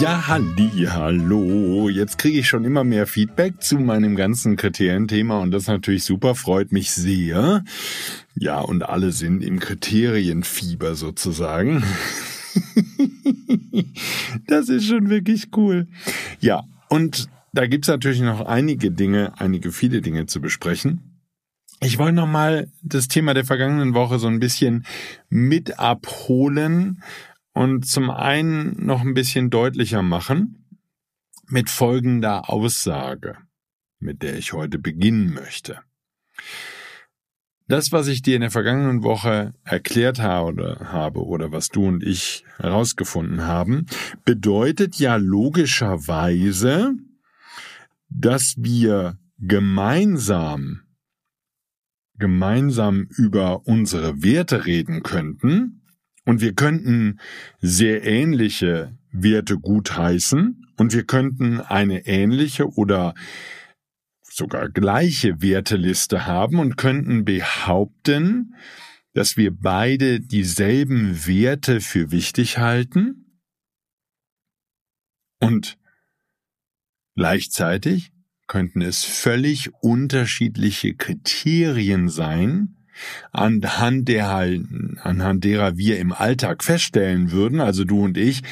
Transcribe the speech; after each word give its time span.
Ja, 0.00 0.26
halli, 0.26 0.88
hallo. 0.90 1.88
Jetzt 1.88 2.18
kriege 2.18 2.38
ich 2.38 2.48
schon 2.48 2.64
immer 2.64 2.82
mehr 2.82 3.06
Feedback 3.06 3.62
zu 3.62 3.78
meinem 3.78 4.16
ganzen 4.16 4.56
Kriterienthema 4.56 5.38
und 5.38 5.50
das 5.52 5.68
natürlich 5.68 6.04
super, 6.04 6.34
freut 6.34 6.72
mich 6.72 6.90
sehr. 6.90 7.64
Ja, 8.34 8.60
und 8.60 8.88
alle 8.88 9.12
sind 9.12 9.42
im 9.44 9.60
Kriterienfieber 9.60 10.94
sozusagen. 10.94 11.84
das 14.46 14.68
ist 14.68 14.86
schon 14.86 15.10
wirklich 15.10 15.48
cool. 15.56 15.86
Ja, 16.40 16.64
und 16.88 17.28
da 17.52 17.66
gibt's 17.66 17.88
natürlich 17.88 18.20
noch 18.20 18.40
einige 18.40 18.90
Dinge, 18.90 19.32
einige 19.38 19.70
viele 19.70 20.00
Dinge 20.00 20.26
zu 20.26 20.40
besprechen. 20.40 21.14
Ich 21.80 21.98
wollte 21.98 22.14
nochmal 22.14 22.68
das 22.82 23.08
Thema 23.08 23.34
der 23.34 23.44
vergangenen 23.44 23.94
Woche 23.94 24.18
so 24.18 24.26
ein 24.26 24.40
bisschen 24.40 24.86
mit 25.28 25.78
abholen 25.78 27.02
und 27.54 27.86
zum 27.86 28.10
einen 28.10 28.84
noch 28.84 29.00
ein 29.00 29.14
bisschen 29.14 29.48
deutlicher 29.48 30.02
machen 30.02 30.66
mit 31.46 31.70
folgender 31.70 32.50
Aussage, 32.50 33.38
mit 33.98 34.22
der 34.22 34.36
ich 34.36 34.52
heute 34.52 34.78
beginnen 34.78 35.32
möchte. 35.32 35.80
Das, 37.66 37.92
was 37.92 38.08
ich 38.08 38.20
dir 38.20 38.34
in 38.34 38.42
der 38.42 38.50
vergangenen 38.50 39.02
Woche 39.02 39.54
erklärt 39.64 40.20
habe, 40.20 41.24
oder 41.24 41.50
was 41.50 41.68
du 41.68 41.86
und 41.86 42.02
ich 42.02 42.44
herausgefunden 42.58 43.44
haben, 43.44 43.86
bedeutet 44.26 44.96
ja 44.96 45.16
logischerweise, 45.16 46.92
dass 48.10 48.56
wir 48.58 49.18
gemeinsam 49.38 50.82
gemeinsam 52.16 53.08
über 53.10 53.66
unsere 53.66 54.22
Werte 54.22 54.66
reden 54.66 55.02
könnten, 55.02 55.83
und 56.24 56.40
wir 56.40 56.54
könnten 56.54 57.20
sehr 57.60 58.04
ähnliche 58.04 58.98
Werte 59.12 59.58
gutheißen 59.58 60.66
und 60.76 60.92
wir 60.92 61.04
könnten 61.04 61.60
eine 61.60 62.06
ähnliche 62.06 62.66
oder 62.68 63.14
sogar 64.22 64.68
gleiche 64.68 65.42
Werteliste 65.42 66.26
haben 66.26 66.58
und 66.58 66.76
könnten 66.76 67.24
behaupten, 67.24 68.54
dass 69.12 69.36
wir 69.36 69.52
beide 69.52 70.20
dieselben 70.20 71.26
Werte 71.26 71.80
für 71.80 72.10
wichtig 72.10 72.58
halten 72.58 73.40
und 75.40 75.78
gleichzeitig 77.14 78.12
könnten 78.46 78.82
es 78.82 79.04
völlig 79.04 79.72
unterschiedliche 79.80 80.94
Kriterien 80.94 82.08
sein, 82.08 82.83
anhand, 83.32 84.08
der, 84.08 84.28
anhand 85.02 85.44
derer 85.44 85.76
wir 85.76 85.98
im 85.98 86.12
Alltag 86.12 86.64
feststellen 86.64 87.30
würden, 87.30 87.60
also 87.60 87.84
du 87.84 88.04
und 88.04 88.16
ich, 88.16 88.42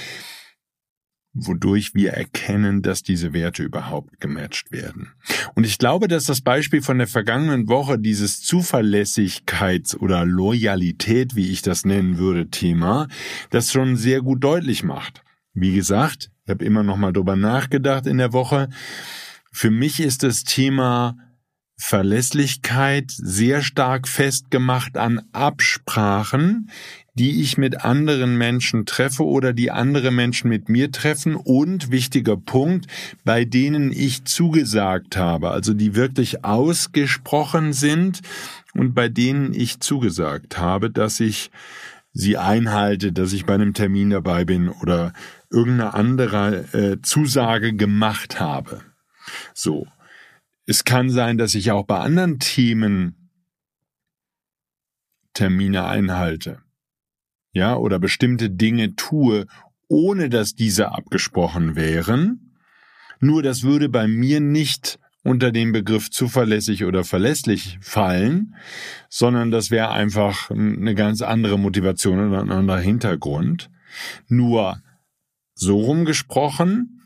wodurch 1.34 1.94
wir 1.94 2.12
erkennen, 2.12 2.82
dass 2.82 3.02
diese 3.02 3.32
Werte 3.32 3.62
überhaupt 3.62 4.20
gematcht 4.20 4.70
werden. 4.70 5.12
Und 5.54 5.64
ich 5.64 5.78
glaube, 5.78 6.08
dass 6.08 6.24
das 6.24 6.42
Beispiel 6.42 6.82
von 6.82 6.98
der 6.98 7.06
vergangenen 7.06 7.68
Woche, 7.68 7.98
dieses 7.98 8.42
Zuverlässigkeits- 8.42 9.96
oder 9.96 10.26
Loyalität, 10.26 11.34
wie 11.34 11.50
ich 11.50 11.62
das 11.62 11.84
nennen 11.84 12.18
würde, 12.18 12.50
Thema, 12.50 13.08
das 13.50 13.72
schon 13.72 13.96
sehr 13.96 14.20
gut 14.20 14.44
deutlich 14.44 14.82
macht. 14.82 15.22
Wie 15.54 15.74
gesagt, 15.74 16.30
ich 16.44 16.50
habe 16.50 16.64
immer 16.64 16.82
noch 16.82 16.96
mal 16.96 17.12
drüber 17.12 17.36
nachgedacht 17.36 18.06
in 18.06 18.18
der 18.18 18.32
Woche. 18.32 18.68
Für 19.52 19.70
mich 19.70 20.00
ist 20.00 20.22
das 20.22 20.44
Thema 20.44 21.16
Verlässlichkeit 21.84 23.10
sehr 23.10 23.60
stark 23.60 24.06
festgemacht 24.06 24.96
an 24.96 25.20
Absprachen, 25.32 26.70
die 27.14 27.42
ich 27.42 27.58
mit 27.58 27.84
anderen 27.84 28.38
Menschen 28.38 28.86
treffe 28.86 29.26
oder 29.26 29.52
die 29.52 29.72
andere 29.72 30.12
Menschen 30.12 30.48
mit 30.48 30.68
mir 30.68 30.92
treffen 30.92 31.34
und 31.34 31.90
wichtiger 31.90 32.36
Punkt, 32.36 32.86
bei 33.24 33.44
denen 33.44 33.90
ich 33.90 34.24
zugesagt 34.24 35.16
habe, 35.16 35.50
also 35.50 35.74
die 35.74 35.96
wirklich 35.96 36.44
ausgesprochen 36.44 37.72
sind 37.72 38.20
und 38.74 38.94
bei 38.94 39.08
denen 39.08 39.52
ich 39.52 39.80
zugesagt 39.80 40.58
habe, 40.58 40.88
dass 40.88 41.18
ich 41.18 41.50
sie 42.12 42.38
einhalte, 42.38 43.12
dass 43.12 43.32
ich 43.32 43.44
bei 43.44 43.54
einem 43.54 43.74
Termin 43.74 44.10
dabei 44.10 44.44
bin 44.44 44.68
oder 44.68 45.12
irgendeine 45.50 45.94
andere 45.94 46.64
äh, 46.72 47.02
Zusage 47.02 47.74
gemacht 47.74 48.38
habe. 48.38 48.82
So. 49.52 49.88
Es 50.66 50.84
kann 50.84 51.10
sein, 51.10 51.38
dass 51.38 51.54
ich 51.54 51.70
auch 51.70 51.86
bei 51.86 51.98
anderen 51.98 52.38
Themen 52.38 53.30
Termine 55.34 55.86
einhalte. 55.86 56.60
Ja, 57.52 57.76
oder 57.76 57.98
bestimmte 57.98 58.50
Dinge 58.50 58.94
tue, 58.96 59.46
ohne 59.88 60.30
dass 60.30 60.54
diese 60.54 60.92
abgesprochen 60.92 61.76
wären. 61.76 62.56
Nur 63.20 63.42
das 63.42 63.62
würde 63.62 63.88
bei 63.88 64.08
mir 64.08 64.40
nicht 64.40 64.98
unter 65.22 65.52
den 65.52 65.72
Begriff 65.72 66.10
zuverlässig 66.10 66.84
oder 66.84 67.04
verlässlich 67.04 67.78
fallen, 67.80 68.56
sondern 69.08 69.50
das 69.50 69.70
wäre 69.70 69.90
einfach 69.90 70.50
eine 70.50 70.94
ganz 70.94 71.22
andere 71.22 71.58
Motivation 71.58 72.28
oder 72.28 72.40
ein 72.40 72.50
anderer 72.50 72.80
Hintergrund. 72.80 73.70
Nur 74.28 74.82
so 75.54 75.78
rumgesprochen, 75.78 77.02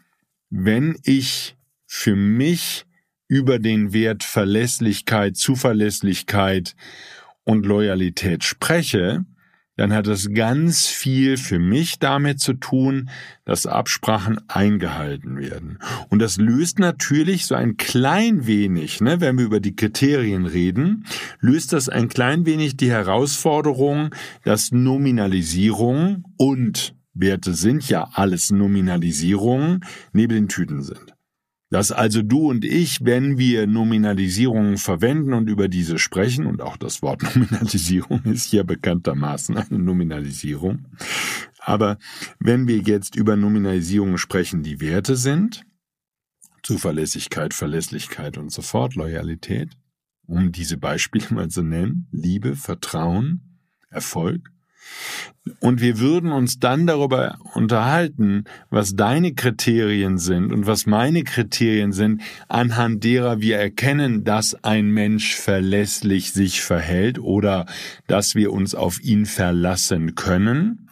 wenn 0.48 0.96
ich 1.02 1.56
für 1.86 2.16
mich 2.16 2.85
über 3.28 3.58
den 3.58 3.92
Wert 3.92 4.24
Verlässlichkeit, 4.24 5.36
Zuverlässigkeit 5.36 6.74
und 7.44 7.66
Loyalität 7.66 8.44
spreche, 8.44 9.24
dann 9.76 9.92
hat 9.92 10.06
es 10.06 10.32
ganz 10.32 10.86
viel 10.86 11.36
für 11.36 11.58
mich 11.58 11.98
damit 11.98 12.40
zu 12.40 12.54
tun, 12.54 13.10
dass 13.44 13.66
Absprachen 13.66 14.40
eingehalten 14.48 15.38
werden. 15.38 15.78
Und 16.08 16.20
das 16.20 16.38
löst 16.38 16.78
natürlich 16.78 17.44
so 17.44 17.54
ein 17.54 17.76
klein 17.76 18.46
wenig, 18.46 19.02
ne, 19.02 19.20
wenn 19.20 19.36
wir 19.36 19.44
über 19.44 19.60
die 19.60 19.76
Kriterien 19.76 20.46
reden, 20.46 21.04
löst 21.40 21.74
das 21.74 21.90
ein 21.90 22.08
klein 22.08 22.46
wenig 22.46 22.78
die 22.78 22.90
Herausforderung, 22.90 24.14
dass 24.44 24.72
Nominalisierung 24.72 26.24
und 26.38 26.94
Werte 27.12 27.54
sind 27.54 27.88
ja 27.88 28.08
alles 28.12 28.50
Nominalisierungen 28.50 29.84
neben 30.12 30.34
den 30.34 30.48
Tüten 30.48 30.82
sind. 30.82 31.15
Dass 31.68 31.90
also 31.90 32.22
du 32.22 32.48
und 32.48 32.64
ich, 32.64 33.04
wenn 33.04 33.38
wir 33.38 33.66
Nominalisierungen 33.66 34.76
verwenden 34.76 35.32
und 35.32 35.48
über 35.48 35.68
diese 35.68 35.98
sprechen, 35.98 36.46
und 36.46 36.62
auch 36.62 36.76
das 36.76 37.02
Wort 37.02 37.22
Nominalisierung 37.34 38.22
ist 38.24 38.46
hier 38.46 38.64
bekanntermaßen 38.64 39.56
eine 39.56 39.78
Nominalisierung, 39.78 40.86
aber 41.58 41.98
wenn 42.38 42.68
wir 42.68 42.78
jetzt 42.78 43.16
über 43.16 43.36
Nominalisierungen 43.36 44.18
sprechen, 44.18 44.62
die 44.62 44.80
Werte 44.80 45.16
sind, 45.16 45.64
Zuverlässigkeit, 46.62 47.54
Verlässlichkeit 47.54 48.38
und 48.38 48.50
so 48.50 48.62
fort, 48.62 48.94
Loyalität, 48.94 49.76
um 50.26 50.52
diese 50.52 50.76
Beispiele 50.76 51.26
mal 51.30 51.48
zu 51.48 51.62
nennen, 51.62 52.08
Liebe, 52.12 52.54
Vertrauen, 52.54 53.60
Erfolg, 53.90 54.50
und 55.60 55.80
wir 55.80 56.00
würden 56.00 56.32
uns 56.32 56.58
dann 56.58 56.86
darüber 56.86 57.38
unterhalten, 57.54 58.44
was 58.70 58.96
deine 58.96 59.34
Kriterien 59.34 60.18
sind 60.18 60.52
und 60.52 60.66
was 60.66 60.86
meine 60.86 61.22
Kriterien 61.22 61.92
sind, 61.92 62.22
anhand 62.48 63.04
derer 63.04 63.40
wir 63.40 63.58
erkennen, 63.58 64.24
dass 64.24 64.64
ein 64.64 64.90
Mensch 64.90 65.36
verlässlich 65.36 66.32
sich 66.32 66.62
verhält 66.62 67.18
oder 67.18 67.66
dass 68.06 68.34
wir 68.34 68.52
uns 68.52 68.74
auf 68.74 69.00
ihn 69.00 69.24
verlassen 69.24 70.14
können, 70.16 70.88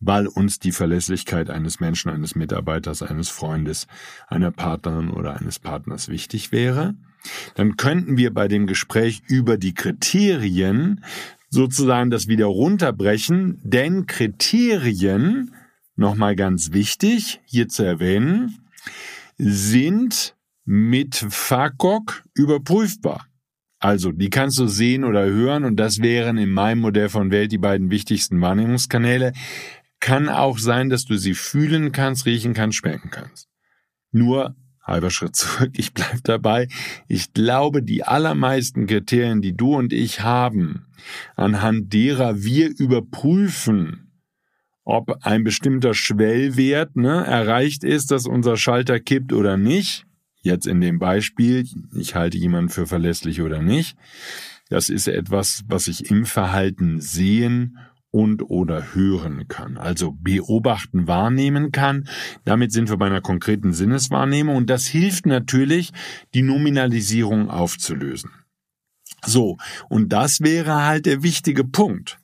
weil 0.00 0.26
uns 0.26 0.58
die 0.58 0.72
Verlässlichkeit 0.72 1.48
eines 1.48 1.80
Menschen, 1.80 2.10
eines 2.10 2.34
Mitarbeiters, 2.34 3.02
eines 3.02 3.30
Freundes, 3.30 3.86
einer 4.28 4.50
Partnerin 4.50 5.10
oder 5.10 5.36
eines 5.36 5.58
Partners 5.58 6.08
wichtig 6.08 6.52
wäre. 6.52 6.94
dann 7.54 7.76
könnten 7.76 8.16
wir 8.16 8.32
bei 8.32 8.46
dem 8.46 8.66
Gespräch 8.68 9.22
über 9.26 9.56
die 9.56 9.74
Kriterien 9.74 11.02
sozusagen 11.48 12.10
das 12.10 12.28
wieder 12.28 12.46
runterbrechen, 12.46 13.60
denn 13.62 14.06
Kriterien, 14.06 15.54
nochmal 15.94 16.36
ganz 16.36 16.72
wichtig 16.72 17.40
hier 17.46 17.68
zu 17.68 17.82
erwähnen, 17.84 18.58
sind 19.38 20.34
mit 20.64 21.14
FACOG 21.14 22.24
überprüfbar. 22.34 23.26
Also, 23.78 24.10
die 24.10 24.30
kannst 24.30 24.58
du 24.58 24.66
sehen 24.66 25.04
oder 25.04 25.26
hören 25.26 25.64
und 25.64 25.76
das 25.76 26.00
wären 26.00 26.38
in 26.38 26.50
meinem 26.50 26.80
Modell 26.80 27.08
von 27.08 27.30
Welt 27.30 27.52
die 27.52 27.58
beiden 27.58 27.90
wichtigsten 27.90 28.40
Wahrnehmungskanäle. 28.40 29.32
Kann 30.00 30.28
auch 30.28 30.58
sein, 30.58 30.88
dass 30.88 31.04
du 31.04 31.16
sie 31.16 31.34
fühlen 31.34 31.92
kannst, 31.92 32.26
riechen 32.26 32.54
kannst, 32.54 32.78
schmecken 32.78 33.10
kannst. 33.10 33.48
Nur 34.12 34.56
halber 34.86 35.10
Schritt 35.10 35.36
zurück, 35.36 35.72
ich 35.76 35.92
bleib 35.92 36.22
dabei. 36.24 36.68
Ich 37.08 37.32
glaube, 37.32 37.82
die 37.82 38.04
allermeisten 38.04 38.86
Kriterien, 38.86 39.42
die 39.42 39.56
du 39.56 39.74
und 39.74 39.92
ich 39.92 40.20
haben, 40.20 40.86
anhand 41.34 41.92
derer 41.92 42.42
wir 42.42 42.70
überprüfen, 42.78 44.12
ob 44.84 45.24
ein 45.24 45.42
bestimmter 45.42 45.94
Schwellwert 45.94 46.96
ne, 46.96 47.24
erreicht 47.26 47.82
ist, 47.82 48.12
dass 48.12 48.26
unser 48.26 48.56
Schalter 48.56 49.00
kippt 49.00 49.32
oder 49.32 49.56
nicht, 49.56 50.06
Jetzt 50.46 50.68
in 50.68 50.80
dem 50.80 51.00
Beispiel, 51.00 51.66
ich 51.92 52.14
halte 52.14 52.38
jemanden 52.38 52.68
für 52.68 52.86
verlässlich 52.86 53.42
oder 53.42 53.62
nicht, 53.62 53.96
das 54.68 54.90
ist 54.90 55.08
etwas, 55.08 55.64
was 55.66 55.88
ich 55.88 56.08
im 56.08 56.24
Verhalten 56.24 57.00
sehen 57.00 57.78
und 58.16 58.48
oder 58.48 58.94
hören 58.94 59.46
kann. 59.46 59.76
Also 59.76 60.16
beobachten, 60.18 61.06
wahrnehmen 61.06 61.70
kann. 61.70 62.08
Damit 62.46 62.72
sind 62.72 62.88
wir 62.88 62.96
bei 62.96 63.04
einer 63.04 63.20
konkreten 63.20 63.74
Sinneswahrnehmung 63.74 64.56
und 64.56 64.70
das 64.70 64.86
hilft 64.86 65.26
natürlich, 65.26 65.92
die 66.32 66.40
Nominalisierung 66.40 67.50
aufzulösen. 67.50 68.30
So, 69.26 69.58
und 69.90 70.14
das 70.14 70.40
wäre 70.40 70.86
halt 70.86 71.04
der 71.04 71.22
wichtige 71.22 71.62
Punkt. 71.62 72.18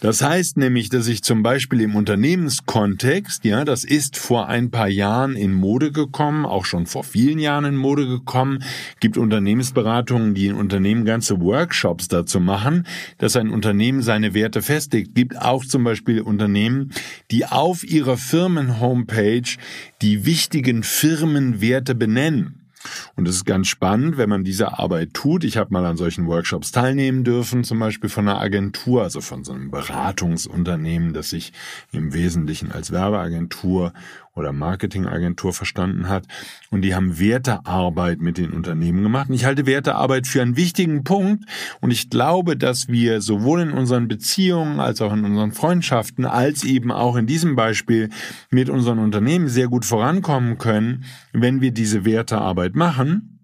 Das 0.00 0.22
heißt 0.22 0.56
nämlich, 0.56 0.88
dass 0.88 1.06
ich 1.08 1.22
zum 1.22 1.42
Beispiel 1.42 1.80
im 1.80 1.96
Unternehmenskontext, 1.96 3.44
ja, 3.44 3.64
das 3.64 3.84
ist 3.84 4.16
vor 4.16 4.48
ein 4.48 4.70
paar 4.70 4.88
Jahren 4.88 5.36
in 5.36 5.52
Mode 5.52 5.92
gekommen, 5.92 6.46
auch 6.46 6.64
schon 6.64 6.86
vor 6.86 7.04
vielen 7.04 7.38
Jahren 7.38 7.64
in 7.64 7.76
Mode 7.76 8.06
gekommen, 8.06 8.62
gibt 9.00 9.16
Unternehmensberatungen, 9.16 10.34
die 10.34 10.46
in 10.46 10.54
Unternehmen 10.54 11.04
ganze 11.04 11.40
Workshops 11.40 12.08
dazu 12.08 12.40
machen, 12.40 12.86
dass 13.18 13.36
ein 13.36 13.50
Unternehmen 13.50 14.02
seine 14.02 14.34
Werte 14.34 14.62
festlegt. 14.62 15.14
Gibt 15.14 15.40
auch 15.40 15.64
zum 15.64 15.84
Beispiel 15.84 16.20
Unternehmen, 16.20 16.92
die 17.30 17.46
auf 17.46 17.84
ihrer 17.84 18.16
Firmen-Homepage 18.16 19.56
die 20.02 20.24
wichtigen 20.24 20.82
Firmenwerte 20.82 21.94
benennen. 21.94 22.67
Und 23.16 23.28
es 23.28 23.36
ist 23.36 23.44
ganz 23.44 23.68
spannend, 23.68 24.16
wenn 24.16 24.28
man 24.28 24.44
diese 24.44 24.78
Arbeit 24.78 25.14
tut. 25.14 25.44
Ich 25.44 25.56
habe 25.56 25.72
mal 25.72 25.84
an 25.84 25.96
solchen 25.96 26.26
Workshops 26.26 26.72
teilnehmen 26.72 27.24
dürfen, 27.24 27.64
zum 27.64 27.78
Beispiel 27.78 28.10
von 28.10 28.28
einer 28.28 28.40
Agentur, 28.40 29.02
also 29.02 29.20
von 29.20 29.44
so 29.44 29.52
einem 29.52 29.70
Beratungsunternehmen, 29.70 31.12
das 31.12 31.30
sich 31.30 31.52
im 31.92 32.12
Wesentlichen 32.12 32.72
als 32.72 32.90
Werbeagentur 32.92 33.92
oder 34.38 34.52
Marketingagentur 34.52 35.52
verstanden 35.52 36.08
hat. 36.08 36.26
Und 36.70 36.82
die 36.82 36.94
haben 36.94 37.18
Wertearbeit 37.18 38.20
mit 38.20 38.38
den 38.38 38.52
Unternehmen 38.52 39.02
gemacht. 39.02 39.28
Und 39.28 39.34
ich 39.34 39.44
halte 39.44 39.66
Wertearbeit 39.66 40.26
für 40.26 40.40
einen 40.42 40.56
wichtigen 40.56 41.04
Punkt. 41.04 41.44
Und 41.80 41.90
ich 41.90 42.10
glaube, 42.10 42.56
dass 42.56 42.88
wir 42.88 43.20
sowohl 43.20 43.60
in 43.60 43.72
unseren 43.72 44.08
Beziehungen 44.08 44.80
als 44.80 45.02
auch 45.02 45.12
in 45.12 45.24
unseren 45.24 45.52
Freundschaften, 45.52 46.24
als 46.24 46.64
eben 46.64 46.90
auch 46.90 47.16
in 47.16 47.26
diesem 47.26 47.56
Beispiel 47.56 48.10
mit 48.50 48.70
unseren 48.70 48.98
Unternehmen 48.98 49.48
sehr 49.48 49.68
gut 49.68 49.84
vorankommen 49.84 50.58
können, 50.58 51.04
wenn 51.32 51.60
wir 51.60 51.72
diese 51.72 52.04
Wertearbeit 52.04 52.74
machen. 52.74 53.37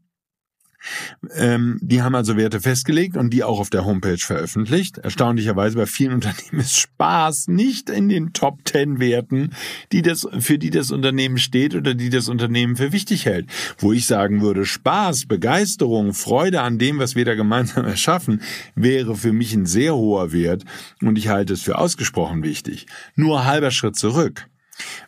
Ähm, 1.35 1.79
die 1.81 2.03
haben 2.03 2.15
also 2.15 2.37
Werte 2.37 2.61
festgelegt 2.61 3.17
und 3.17 3.31
die 3.31 3.45
auch 3.45 3.61
auf 3.61 3.71
der 3.71 3.85
Homepage 3.85 4.19
veröffentlicht. 4.19 4.99
Erstaunlicherweise 4.99 5.77
bei 5.77 5.87
vielen 5.87 6.13
Unternehmen 6.15 6.61
ist 6.61 6.79
Spaß 6.79 7.49
nicht 7.49 7.91
in 7.91 8.09
den 8.09 8.33
Top 8.33 8.61
10 8.65 9.01
Werten, 9.01 9.51
die 9.93 10.03
das, 10.03 10.27
für 10.39 10.59
die 10.59 10.71
das 10.71 10.91
Unternehmen 10.91 11.39
steht 11.39 11.75
oder 11.75 11.95
die 11.95 12.11
das 12.11 12.29
Unternehmen 12.29 12.77
für 12.77 12.93
wichtig 12.93 13.27
hält. 13.27 13.47
Wo 13.79 13.93
ich 13.93 14.07
sagen 14.07 14.43
würde, 14.43 14.65
Spaß, 14.65 15.27
Begeisterung, 15.27 16.15
Freude 16.15 16.63
an 16.63 16.79
dem, 16.79 16.99
was 16.99 17.15
wir 17.15 17.25
da 17.25 17.35
gemeinsam 17.35 17.85
erschaffen, 17.87 18.43
wäre 18.75 19.17
für 19.17 19.33
mich 19.33 19.55
ein 19.55 19.67
sehr 19.67 19.95
hoher 19.95 20.33
Wert 20.33 20.65
und 21.01 21.19
ich 21.19 21.29
halte 21.29 21.53
es 21.53 21.63
für 21.63 21.79
ausgesprochen 21.79 22.43
wichtig. 22.43 22.87
Nur 23.17 23.45
halber 23.45 23.71
Schritt 23.71 23.97
zurück. 23.97 24.49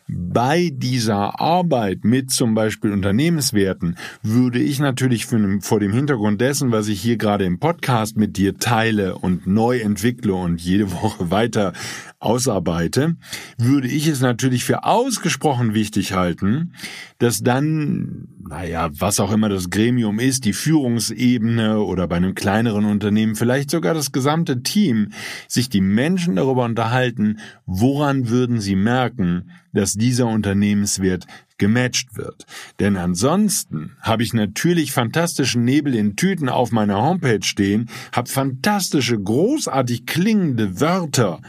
Bei 0.07 0.71
dieser 0.73 1.39
Arbeit 1.39 2.03
mit 2.03 2.31
zum 2.31 2.55
Beispiel 2.55 2.91
Unternehmenswerten 2.91 3.97
würde 4.23 4.59
ich 4.59 4.79
natürlich 4.79 5.25
vor 5.25 5.79
dem 5.79 5.91
Hintergrund 5.91 6.39
dessen, 6.39 6.71
was 6.71 6.87
ich 6.87 7.01
hier 7.01 7.17
gerade 7.17 7.45
im 7.45 7.59
Podcast 7.59 8.17
mit 8.17 8.37
dir 8.37 8.57
teile 8.57 9.17
und 9.17 9.47
neu 9.47 9.79
entwickle 9.79 10.33
und 10.33 10.61
jede 10.61 10.91
Woche 11.01 11.31
weiter 11.31 11.73
ausarbeite, 12.19 13.15
würde 13.57 13.87
ich 13.87 14.07
es 14.07 14.21
natürlich 14.21 14.63
für 14.63 14.83
ausgesprochen 14.83 15.73
wichtig 15.73 16.13
halten, 16.13 16.73
dass 17.19 17.43
dann, 17.43 18.27
naja, 18.39 18.89
was 18.91 19.19
auch 19.19 19.31
immer 19.31 19.49
das 19.49 19.69
Gremium 19.69 20.19
ist, 20.19 20.45
die 20.45 20.53
Führungsebene 20.53 21.79
oder 21.79 22.07
bei 22.07 22.15
einem 22.15 22.33
kleineren 22.33 22.85
Unternehmen, 22.85 23.35
vielleicht 23.35 23.69
sogar 23.69 23.93
das 23.93 24.11
gesamte 24.11 24.63
Team, 24.63 25.11
sich 25.47 25.69
die 25.69 25.81
Menschen 25.81 26.35
darüber 26.35 26.65
unterhalten, 26.65 27.39
woran 27.65 28.29
würden 28.29 28.61
sie 28.61 28.75
merken, 28.75 29.51
dass 29.73 29.93
dieser 29.93 30.25
Unternehmenswert 30.25 31.27
gematcht 31.59 32.17
wird. 32.17 32.45
Denn 32.79 32.97
ansonsten 32.97 33.95
habe 34.01 34.23
ich 34.23 34.33
natürlich 34.33 34.91
fantastischen 34.91 35.63
Nebel 35.63 35.93
in 35.93 36.15
Tüten 36.15 36.49
auf 36.49 36.71
meiner 36.71 37.01
Homepage 37.01 37.43
stehen, 37.43 37.89
habe 38.11 38.29
fantastische, 38.29 39.19
großartig 39.19 40.05
klingende 40.05 40.79
Wörter, 40.79 41.41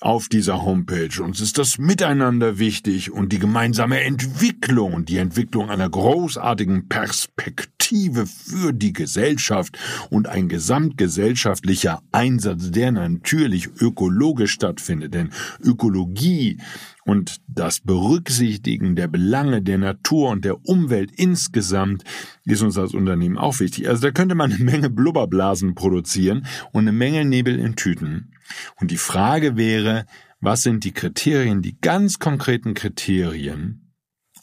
auf 0.00 0.28
dieser 0.28 0.62
Homepage. 0.62 1.22
Uns 1.22 1.40
ist 1.40 1.58
das 1.58 1.78
Miteinander 1.78 2.58
wichtig 2.58 3.10
und 3.10 3.32
die 3.32 3.38
gemeinsame 3.38 4.02
Entwicklung 4.02 4.92
und 4.92 5.08
die 5.08 5.16
Entwicklung 5.16 5.70
einer 5.70 5.88
großartigen 5.88 6.88
Perspektive 6.88 8.26
für 8.26 8.72
die 8.72 8.92
Gesellschaft 8.92 9.78
und 10.10 10.28
ein 10.28 10.48
gesamtgesellschaftlicher 10.48 12.02
Einsatz, 12.12 12.70
der 12.70 12.92
natürlich 12.92 13.68
ökologisch 13.80 14.52
stattfindet. 14.52 15.14
Denn 15.14 15.30
Ökologie 15.62 16.58
und 17.04 17.36
das 17.46 17.80
Berücksichtigen 17.80 18.96
der 18.96 19.08
Belange 19.08 19.62
der 19.62 19.78
Natur 19.78 20.30
und 20.30 20.44
der 20.44 20.66
Umwelt 20.66 21.12
insgesamt 21.16 22.04
ist 22.44 22.62
uns 22.62 22.76
als 22.76 22.92
Unternehmen 22.92 23.38
auch 23.38 23.60
wichtig. 23.60 23.88
Also 23.88 24.02
da 24.02 24.10
könnte 24.10 24.34
man 24.34 24.52
eine 24.52 24.62
Menge 24.62 24.90
Blubberblasen 24.90 25.74
produzieren 25.74 26.46
und 26.72 26.82
eine 26.82 26.92
Menge 26.92 27.24
Nebel 27.24 27.58
in 27.58 27.76
Tüten. 27.76 28.32
Und 28.80 28.90
die 28.90 28.96
Frage 28.96 29.56
wäre, 29.56 30.06
was 30.40 30.62
sind 30.62 30.84
die 30.84 30.92
Kriterien, 30.92 31.62
die 31.62 31.78
ganz 31.80 32.18
konkreten 32.18 32.74
Kriterien? 32.74 33.92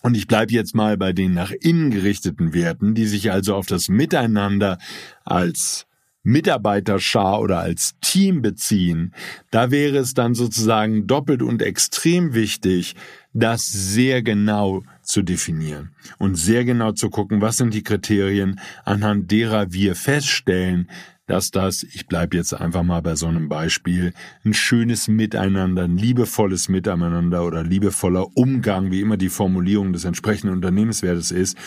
Und 0.01 0.15
ich 0.15 0.27
bleibe 0.27 0.51
jetzt 0.51 0.75
mal 0.75 0.98
bei 0.98 1.13
den 1.13 1.33
nach 1.33 1.51
innen 1.51 1.91
gerichteten 1.91 2.53
Werten, 2.53 2.93
die 2.93 3.05
sich 3.05 3.31
also 3.31 3.55
auf 3.55 3.67
das 3.67 3.88
Miteinander 3.88 4.77
als 5.24 5.86
Mitarbeiterschar 6.24 7.41
oder 7.41 7.60
als 7.60 7.95
Team 8.01 8.41
beziehen, 8.41 9.13
da 9.51 9.72
wäre 9.72 9.98
es 9.98 10.13
dann 10.13 10.33
sozusagen 10.33 11.05
doppelt 11.05 11.41
und 11.41 11.62
extrem 11.62 12.33
wichtig, 12.33 12.95
das 13.33 13.67
sehr 13.67 14.24
genau 14.24 14.83
zu 15.01 15.22
definieren 15.22 15.93
und 16.19 16.36
sehr 16.36 16.63
genau 16.63 16.93
zu 16.93 17.10
gucken, 17.10 17.41
was 17.41 17.57
sind 17.57 17.74
die 17.74 17.83
Kriterien, 17.83 18.60
anhand 18.86 19.31
derer 19.31 19.74
wir 19.74 19.95
feststellen, 19.95 20.89
dass 21.25 21.51
das, 21.51 21.84
ich 21.84 22.08
bleibe 22.08 22.36
jetzt 22.36 22.53
einfach 22.53 22.84
mal 22.84 23.01
bei 23.01 23.15
so 23.15 23.27
einem 23.27 23.48
Beispiel, 23.48 24.13
ein 24.44 24.53
schönes 24.53 25.08
Miteinander, 25.08 25.84
ein 25.84 25.98
liebevolles 25.98 26.68
Miteinander 26.68 27.46
oder 27.46 27.63
liebevoller 27.63 28.27
Umgang, 28.36 28.92
wie 28.92 29.00
immer 29.00 29.15
die 29.15 29.30
Formulierung 29.30 29.94
des 29.94 30.03
entsprechenden 30.03 30.53
Unternehmenswertes 30.53 31.32
ist, 31.32 31.58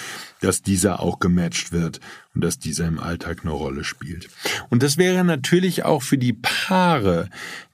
dass 0.41 0.61
dieser 0.61 1.01
auch 1.01 1.21
gematcht 1.21 1.73
wird 1.73 2.01
und 2.35 2.45
dass 2.45 2.59
dieser 2.59 2.87
im 2.87 3.01
Alltag 3.01 3.41
eine 3.43 3.53
Rolle 3.53 3.83
spielt. 3.83 4.29
Und 4.69 4.83
das 4.83 4.99
wäre 4.99 5.25
natürlich 5.25 5.85
auch 5.85 6.03
für 6.03 6.19
die 6.19 6.35
Paare, 6.35 7.31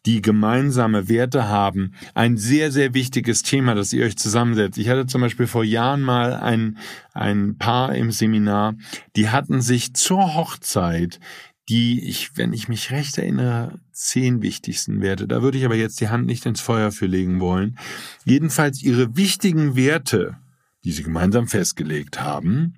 die 0.06 0.22
gemeinsame 0.22 1.08
Werte 1.08 1.48
haben, 1.48 1.94
ein 2.14 2.36
sehr, 2.36 2.70
sehr 2.70 2.94
wichtiges 2.94 3.42
Thema, 3.42 3.74
das 3.74 3.92
ihr 3.92 4.04
euch 4.04 4.16
zusammensetzt. 4.16 4.78
Ich 4.78 4.88
hatte 4.88 5.06
zum 5.06 5.20
Beispiel 5.20 5.48
vor 5.48 5.64
Jahren 5.64 6.02
mal 6.02 6.34
ein, 6.34 6.78
ein 7.12 7.56
Paar 7.58 7.94
im 7.94 8.12
Seminar, 8.12 8.74
die 9.16 9.30
hatten 9.30 9.60
sich 9.60 9.94
zur 9.94 10.34
Hochzeit 10.34 11.20
die 11.68 12.08
ich, 12.08 12.36
wenn 12.36 12.52
ich 12.52 12.68
mich 12.68 12.90
recht 12.90 13.18
erinnere, 13.18 13.78
zehn 13.92 14.42
wichtigsten 14.42 15.00
Werte. 15.00 15.28
Da 15.28 15.42
würde 15.42 15.58
ich 15.58 15.64
aber 15.64 15.76
jetzt 15.76 16.00
die 16.00 16.08
Hand 16.08 16.26
nicht 16.26 16.44
ins 16.44 16.60
Feuer 16.60 16.90
für 16.90 17.06
legen 17.06 17.40
wollen. 17.40 17.78
Jedenfalls 18.24 18.82
ihre 18.82 19.16
wichtigen 19.16 19.76
Werte, 19.76 20.36
die 20.84 20.92
sie 20.92 21.04
gemeinsam 21.04 21.46
festgelegt 21.46 22.20
haben, 22.20 22.74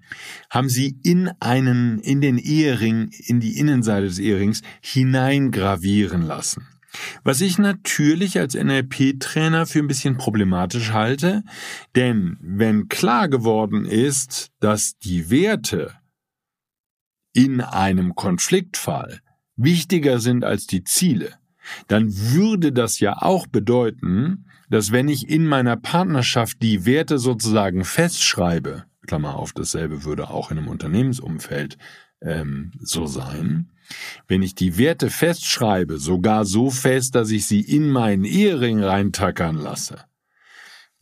haben 0.50 0.68
sie 0.68 0.98
in 1.02 1.30
einen, 1.40 1.98
in 2.00 2.20
den 2.20 2.36
Ehering, 2.36 3.10
in 3.26 3.40
die 3.40 3.58
Innenseite 3.58 4.06
des 4.06 4.18
Ehrings 4.18 4.60
hineingravieren 4.82 6.22
lassen. 6.22 6.66
Was 7.24 7.40
ich 7.40 7.58
natürlich 7.58 8.38
als 8.38 8.54
NLP-Trainer 8.54 9.66
für 9.66 9.80
ein 9.80 9.88
bisschen 9.88 10.16
problematisch 10.16 10.92
halte, 10.92 11.42
denn 11.96 12.36
wenn 12.40 12.88
klar 12.88 13.28
geworden 13.28 13.84
ist, 13.84 14.52
dass 14.60 14.96
die 14.98 15.30
Werte 15.30 15.92
in 17.34 17.60
einem 17.60 18.14
Konfliktfall 18.14 19.20
wichtiger 19.56 20.18
sind 20.18 20.44
als 20.44 20.66
die 20.66 20.84
Ziele, 20.84 21.34
dann 21.88 22.08
würde 22.10 22.72
das 22.72 23.00
ja 23.00 23.16
auch 23.20 23.46
bedeuten, 23.46 24.46
dass 24.70 24.92
wenn 24.92 25.08
ich 25.08 25.28
in 25.28 25.46
meiner 25.46 25.76
Partnerschaft 25.76 26.62
die 26.62 26.86
Werte 26.86 27.18
sozusagen 27.18 27.84
festschreibe, 27.84 28.84
Klammer 29.06 29.36
auf, 29.36 29.52
dasselbe 29.52 30.04
würde 30.04 30.30
auch 30.30 30.50
in 30.50 30.58
einem 30.58 30.68
Unternehmensumfeld 30.68 31.76
ähm, 32.22 32.72
so 32.80 33.06
sein, 33.06 33.70
wenn 34.26 34.42
ich 34.42 34.54
die 34.54 34.78
Werte 34.78 35.10
festschreibe, 35.10 35.98
sogar 35.98 36.44
so 36.46 36.70
fest, 36.70 37.14
dass 37.14 37.30
ich 37.30 37.46
sie 37.46 37.60
in 37.60 37.90
meinen 37.90 38.24
Ehering 38.24 38.82
reintackern 38.82 39.56
lasse, 39.56 40.04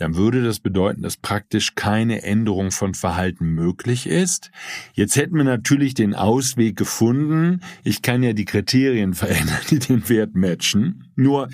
dann 0.03 0.17
würde 0.17 0.43
das 0.43 0.59
bedeuten, 0.59 1.03
dass 1.03 1.17
praktisch 1.17 1.77
keine 1.77 2.25
Änderung 2.25 2.73
von 2.73 2.93
Verhalten 2.93 3.51
möglich 3.51 4.09
ist. 4.09 4.51
Jetzt 4.95 5.15
hätten 5.15 5.37
wir 5.37 5.45
natürlich 5.45 5.95
den 5.95 6.17
Ausweg 6.17 6.77
gefunden. 6.77 7.61
Ich 7.85 8.03
kann 8.03 8.25
ja 8.25 8.33
die 8.33 8.45
Kriterien 8.45 9.15
verändern, 9.15 9.61
die 9.71 9.79
den 9.79 10.09
Wert 10.09 10.35
matchen. 10.35 11.13
Nur 11.15 11.51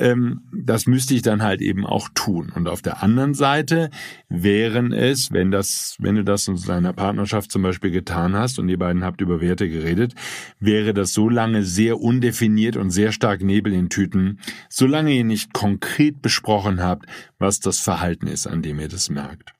ähm, 0.00 0.40
das 0.52 0.86
müsste 0.86 1.14
ich 1.14 1.22
dann 1.22 1.42
halt 1.42 1.60
eben 1.60 1.86
auch 1.86 2.08
tun. 2.14 2.50
Und 2.54 2.68
auf 2.68 2.82
der 2.82 3.02
anderen 3.02 3.34
Seite 3.34 3.90
wären 4.28 4.92
es, 4.92 5.32
wenn 5.32 5.50
das, 5.50 5.96
wenn 6.00 6.16
du 6.16 6.24
das 6.24 6.48
in 6.48 6.56
deiner 6.56 6.92
Partnerschaft 6.92 7.52
zum 7.52 7.62
Beispiel 7.62 7.90
getan 7.90 8.34
hast 8.34 8.58
und 8.58 8.68
ihr 8.68 8.78
beiden 8.78 9.04
habt 9.04 9.20
über 9.20 9.40
Werte 9.40 9.68
geredet, 9.68 10.14
wäre 10.58 10.94
das 10.94 11.12
so 11.12 11.28
lange 11.28 11.62
sehr 11.62 12.00
undefiniert 12.00 12.76
und 12.76 12.90
sehr 12.90 13.12
stark 13.12 13.42
Nebel 13.42 13.72
in 13.72 13.90
Tüten, 13.90 14.40
solange 14.68 15.12
ihr 15.12 15.24
nicht 15.24 15.52
konkret 15.52 16.22
besprochen 16.22 16.82
habt, 16.82 17.06
was 17.38 17.60
das 17.60 17.78
Verhalten 17.78 18.26
ist, 18.26 18.46
an 18.46 18.62
dem 18.62 18.80
ihr 18.80 18.88
das 18.88 19.10
merkt. 19.10 19.54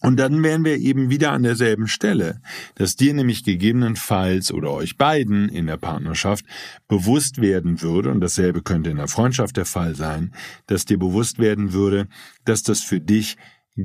Und 0.00 0.18
dann 0.18 0.42
wären 0.42 0.64
wir 0.64 0.76
eben 0.76 1.10
wieder 1.10 1.32
an 1.32 1.42
derselben 1.42 1.88
Stelle, 1.88 2.40
dass 2.74 2.96
dir 2.96 3.14
nämlich 3.14 3.44
gegebenenfalls 3.44 4.52
oder 4.52 4.70
euch 4.70 4.96
beiden 4.96 5.48
in 5.48 5.66
der 5.66 5.76
Partnerschaft 5.76 6.44
bewusst 6.88 7.40
werden 7.40 7.80
würde, 7.82 8.10
und 8.10 8.20
dasselbe 8.20 8.62
könnte 8.62 8.90
in 8.90 8.96
der 8.96 9.08
Freundschaft 9.08 9.56
der 9.56 9.64
Fall 9.64 9.94
sein, 9.94 10.32
dass 10.66 10.84
dir 10.84 10.98
bewusst 10.98 11.38
werden 11.38 11.72
würde, 11.72 12.08
dass 12.44 12.62
das 12.62 12.80
für 12.80 13.00
dich 13.00 13.36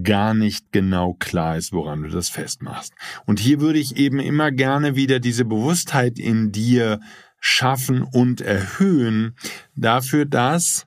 gar 0.04 0.34
nicht 0.34 0.72
genau 0.72 1.14
klar 1.14 1.58
ist, 1.58 1.74
woran 1.74 2.04
du 2.04 2.10
das 2.10 2.30
festmachst. 2.30 2.94
Und 3.26 3.40
hier 3.40 3.60
würde 3.60 3.80
ich 3.80 3.98
eben 3.98 4.20
immer 4.20 4.52
gerne 4.52 4.96
wieder 4.96 5.20
diese 5.20 5.44
Bewusstheit 5.44 6.18
in 6.18 6.52
dir 6.52 7.02
schaffen 7.40 8.04
und 8.04 8.40
erhöhen 8.40 9.36
dafür, 9.76 10.26
dass 10.26 10.86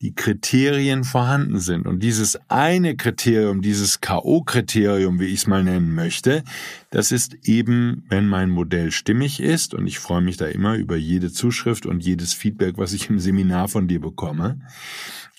die 0.00 0.14
Kriterien 0.14 1.02
vorhanden 1.02 1.58
sind. 1.58 1.86
Und 1.86 2.02
dieses 2.02 2.38
eine 2.48 2.96
Kriterium, 2.96 3.62
dieses 3.62 4.00
K.O.-Kriterium, 4.00 5.18
wie 5.18 5.26
ich 5.26 5.40
es 5.40 5.46
mal 5.48 5.64
nennen 5.64 5.94
möchte, 5.94 6.44
das 6.90 7.10
ist 7.10 7.34
eben, 7.42 8.04
wenn 8.08 8.28
mein 8.28 8.50
Modell 8.50 8.92
stimmig 8.92 9.40
ist, 9.40 9.74
und 9.74 9.86
ich 9.88 9.98
freue 9.98 10.22
mich 10.22 10.36
da 10.36 10.46
immer 10.46 10.76
über 10.76 10.96
jede 10.96 11.32
Zuschrift 11.32 11.84
und 11.84 12.04
jedes 12.04 12.32
Feedback, 12.32 12.78
was 12.78 12.92
ich 12.92 13.10
im 13.10 13.18
Seminar 13.18 13.68
von 13.68 13.88
dir 13.88 14.00
bekomme, 14.00 14.60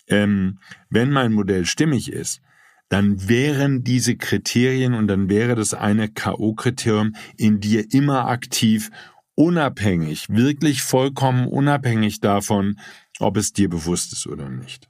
ähm, 0.07 0.59
wenn 0.89 1.11
mein 1.11 1.31
Modell 1.31 1.65
stimmig 1.65 2.11
ist, 2.11 2.41
dann 2.89 3.29
wären 3.29 3.83
diese 3.83 4.17
Kriterien 4.17 4.93
und 4.93 5.07
dann 5.07 5.29
wäre 5.29 5.55
das 5.55 5.73
eine 5.73 6.09
K.O.-Kriterium 6.09 7.15
in 7.37 7.61
dir 7.61 7.93
immer 7.93 8.27
aktiv, 8.27 8.89
unabhängig, 9.35 10.27
wirklich 10.29 10.81
vollkommen 10.81 11.47
unabhängig 11.47 12.19
davon, 12.19 12.77
ob 13.19 13.37
es 13.37 13.53
dir 13.53 13.69
bewusst 13.69 14.13
ist 14.13 14.27
oder 14.27 14.49
nicht. 14.49 14.89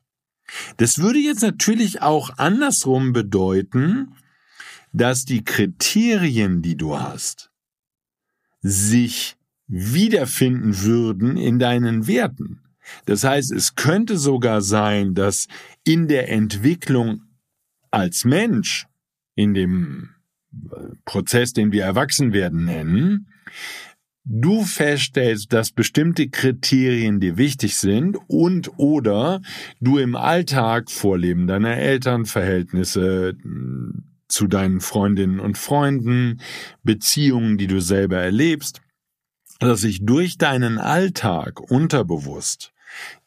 Das 0.77 0.99
würde 0.99 1.19
jetzt 1.19 1.41
natürlich 1.41 2.01
auch 2.01 2.37
andersrum 2.37 3.13
bedeuten, 3.13 4.15
dass 4.93 5.25
die 5.25 5.43
Kriterien, 5.43 6.61
die 6.61 6.75
du 6.75 6.99
hast, 6.99 7.51
sich 8.61 9.37
wiederfinden 9.67 10.81
würden 10.81 11.37
in 11.37 11.59
deinen 11.59 12.07
Werten. 12.07 12.61
Das 13.05 13.23
heißt, 13.23 13.51
es 13.51 13.75
könnte 13.75 14.17
sogar 14.17 14.61
sein, 14.61 15.13
dass 15.13 15.47
in 15.83 16.07
der 16.07 16.29
Entwicklung 16.29 17.21
als 17.91 18.25
Mensch, 18.25 18.87
in 19.35 19.53
dem 19.53 20.09
Prozess, 21.05 21.53
den 21.53 21.71
wir 21.71 21.83
Erwachsenwerden 21.83 22.65
nennen, 22.65 23.27
du 24.25 24.63
feststellst, 24.63 25.53
dass 25.53 25.71
bestimmte 25.71 26.29
Kriterien 26.29 27.19
dir 27.19 27.37
wichtig 27.37 27.77
sind 27.77 28.17
und 28.27 28.71
oder 28.77 29.41
du 29.79 29.97
im 29.97 30.15
Alltag 30.15 30.91
Vorleben 30.91 31.47
deiner 31.47 31.77
Eltern, 31.77 32.25
Verhältnisse 32.25 33.35
hm, 33.41 34.03
zu 34.27 34.47
deinen 34.47 34.79
Freundinnen 34.79 35.39
und 35.39 35.57
Freunden, 35.57 36.41
Beziehungen, 36.83 37.57
die 37.57 37.67
du 37.67 37.81
selber 37.81 38.17
erlebst, 38.17 38.81
dass 39.59 39.81
sich 39.81 40.05
durch 40.05 40.37
deinen 40.37 40.77
Alltag 40.77 41.59
unterbewusst 41.59 42.71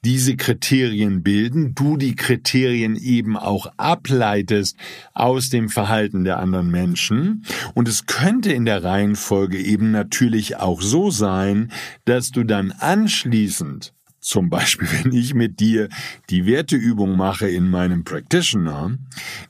diese 0.04 0.36
Kriterien 0.36 1.22
bilden, 1.22 1.74
du 1.74 1.96
die 1.96 2.16
Kriterien 2.16 2.96
eben 2.96 3.36
auch 3.36 3.66
ableitest 3.76 4.76
aus 5.14 5.48
dem 5.48 5.68
Verhalten 5.68 6.24
der 6.24 6.38
anderen 6.38 6.70
Menschen. 6.70 7.44
Und 7.74 7.88
es 7.88 8.06
könnte 8.06 8.52
in 8.52 8.64
der 8.64 8.82
Reihenfolge 8.82 9.58
eben 9.58 9.90
natürlich 9.90 10.56
auch 10.56 10.82
so 10.82 11.10
sein, 11.10 11.70
dass 12.04 12.30
du 12.30 12.44
dann 12.44 12.72
anschließend 12.72 13.94
zum 14.22 14.48
Beispiel, 14.50 14.88
wenn 15.02 15.12
ich 15.12 15.34
mit 15.34 15.60
dir 15.60 15.88
die 16.30 16.46
Werteübung 16.46 17.16
mache 17.16 17.48
in 17.48 17.68
meinem 17.68 18.04
Practitioner, 18.04 18.96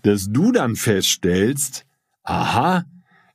dass 0.02 0.28
du 0.30 0.50
dann 0.50 0.76
feststellst, 0.76 1.86
aha, 2.24 2.84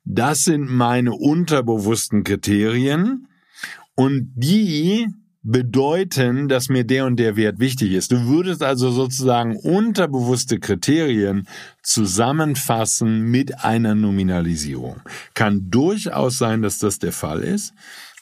das 0.03 0.45
sind 0.45 0.69
meine 0.69 1.13
unterbewussten 1.13 2.23
Kriterien 2.23 3.27
und 3.95 4.31
die 4.35 5.07
bedeuten, 5.47 6.49
dass 6.49 6.67
mir 6.67 6.83
der 6.83 7.05
und 7.05 7.15
der 7.17 7.37
Wert 7.37 7.59
wichtig 7.59 7.93
ist. 7.93 8.11
Du 8.11 8.27
würdest 8.27 8.61
also 8.61 8.91
sozusagen 8.91 9.55
unterbewusste 9.55 10.59
Kriterien 10.59 11.47
zusammenfassen 11.81 13.21
mit 13.21 13.63
einer 13.63 13.95
Nominalisierung. 13.95 15.01
Kann 15.33 15.71
durchaus 15.71 16.37
sein, 16.37 16.61
dass 16.61 16.79
das 16.79 16.99
der 16.99 17.13
Fall 17.13 17.43
ist 17.43 17.73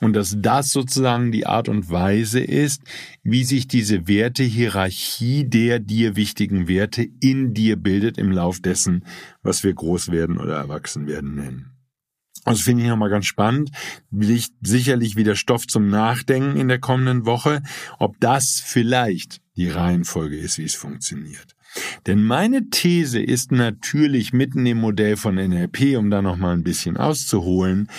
und 0.01 0.13
dass 0.13 0.35
das 0.37 0.69
sozusagen 0.71 1.31
die 1.31 1.47
Art 1.47 1.67
und 1.67 1.89
Weise 1.89 2.41
ist, 2.41 2.83
wie 3.23 3.43
sich 3.43 3.67
diese 3.67 4.07
Wertehierarchie 4.07 5.45
der 5.45 5.79
dir 5.79 6.15
wichtigen 6.15 6.67
Werte 6.67 7.07
in 7.21 7.55
dir 7.55 7.75
bildet 7.75 8.19
im 8.19 8.31
Lauf 8.31 8.59
dessen, 8.59 9.03
was 9.41 9.63
wir 9.63 9.73
groß 9.73 10.11
werden 10.11 10.37
oder 10.37 10.57
erwachsen 10.57 11.07
werden 11.07 11.35
nennen. 11.35 11.74
Das 12.45 12.61
finde 12.61 12.83
ich 12.83 12.89
nochmal 12.89 13.09
ganz 13.09 13.25
spannend. 13.25 13.71
Liegt 14.11 14.53
sicherlich 14.61 15.15
wieder 15.15 15.35
Stoff 15.35 15.67
zum 15.67 15.89
Nachdenken 15.89 16.57
in 16.57 16.67
der 16.67 16.79
kommenden 16.79 17.25
Woche, 17.25 17.61
ob 17.99 18.19
das 18.19 18.61
vielleicht 18.63 19.41
die 19.57 19.69
Reihenfolge 19.69 20.37
ist, 20.37 20.57
wie 20.59 20.65
es 20.65 20.75
funktioniert. 20.75 21.55
Denn 22.05 22.23
meine 22.23 22.69
These 22.69 23.19
ist 23.19 23.51
natürlich 23.51 24.31
mitten 24.31 24.65
im 24.65 24.77
Modell 24.77 25.17
von 25.17 25.35
NLP, 25.35 25.97
um 25.97 26.09
da 26.09 26.21
nochmal 26.21 26.53
ein 26.53 26.63
bisschen 26.63 26.97
auszuholen, 26.97 27.89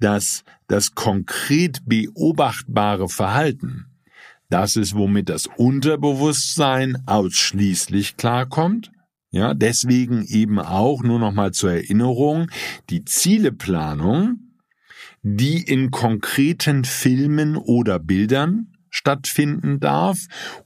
dass 0.00 0.44
das 0.68 0.94
konkret 0.94 1.82
beobachtbare 1.84 3.08
Verhalten, 3.08 3.86
das 4.48 4.76
ist, 4.76 4.94
womit 4.94 5.28
das 5.28 5.48
Unterbewusstsein 5.56 7.02
ausschließlich 7.06 8.16
klarkommt, 8.16 8.92
ja, 9.36 9.52
deswegen 9.52 10.24
eben 10.24 10.58
auch 10.58 11.02
nur 11.02 11.18
noch 11.18 11.32
mal 11.32 11.52
zur 11.52 11.72
Erinnerung 11.72 12.50
die 12.88 13.04
Zieleplanung, 13.04 14.38
die 15.22 15.62
in 15.62 15.90
konkreten 15.90 16.86
Filmen 16.86 17.58
oder 17.58 17.98
Bildern 17.98 18.72
stattfinden 18.88 19.78
darf 19.78 20.20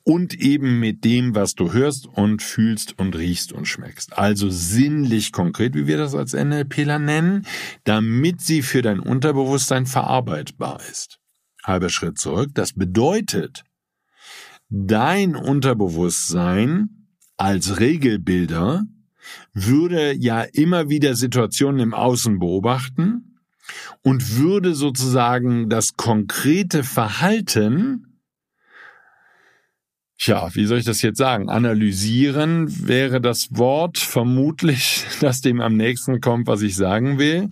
und 0.05 0.35
eben 0.35 0.79
mit 0.79 1.05
dem, 1.05 1.35
was 1.35 1.57
du 1.57 1.73
hörst 1.73 2.07
und 2.07 2.43
fühlst 2.43 2.97
und 2.97 3.17
riechst 3.17 3.53
und 3.53 3.67
schmeckst. 3.67 4.17
Also 4.17 4.51
sinnlich 4.51 5.33
konkret, 5.33 5.75
wie 5.75 5.89
wir 5.89 5.99
das 5.99 6.15
als 6.15 6.33
NLPler 6.33 7.01
nennen, 7.01 7.47
damit 7.83 8.41
sie 8.41 8.63
für 8.63 8.83
dein 8.83 9.01
Unterbewusstsein 9.01 9.87
verarbeitbar 9.87 10.81
ist. 10.89 11.19
Halber 11.65 11.89
Schritt 11.89 12.19
zurück. 12.19 12.51
Das 12.55 12.73
bedeutet, 12.75 13.65
dein 14.69 15.35
Unterbewusstsein 15.35 17.00
als 17.41 17.81
Regelbilder 17.81 18.85
würde 19.55 20.13
ja 20.15 20.43
immer 20.43 20.91
wieder 20.91 21.15
Situationen 21.15 21.81
im 21.81 21.95
Außen 21.95 22.39
beobachten 22.39 23.39
und 24.03 24.37
würde 24.37 24.75
sozusagen 24.75 25.71
das 25.71 25.97
konkrete 25.97 26.85
Verhalten 26.85 28.07
Tja, 30.23 30.55
wie 30.55 30.67
soll 30.67 30.77
ich 30.77 30.85
das 30.85 31.01
jetzt 31.01 31.17
sagen? 31.17 31.49
Analysieren 31.49 32.87
wäre 32.87 33.23
das 33.23 33.57
Wort 33.57 33.97
vermutlich, 33.97 35.07
das 35.23 35.41
dem 35.41 35.63
am 35.63 35.79
nächsten 35.79 36.21
kommt, 36.21 36.47
was 36.47 36.61
ich 36.61 36.77
sagen 36.77 37.19
will. 37.19 37.49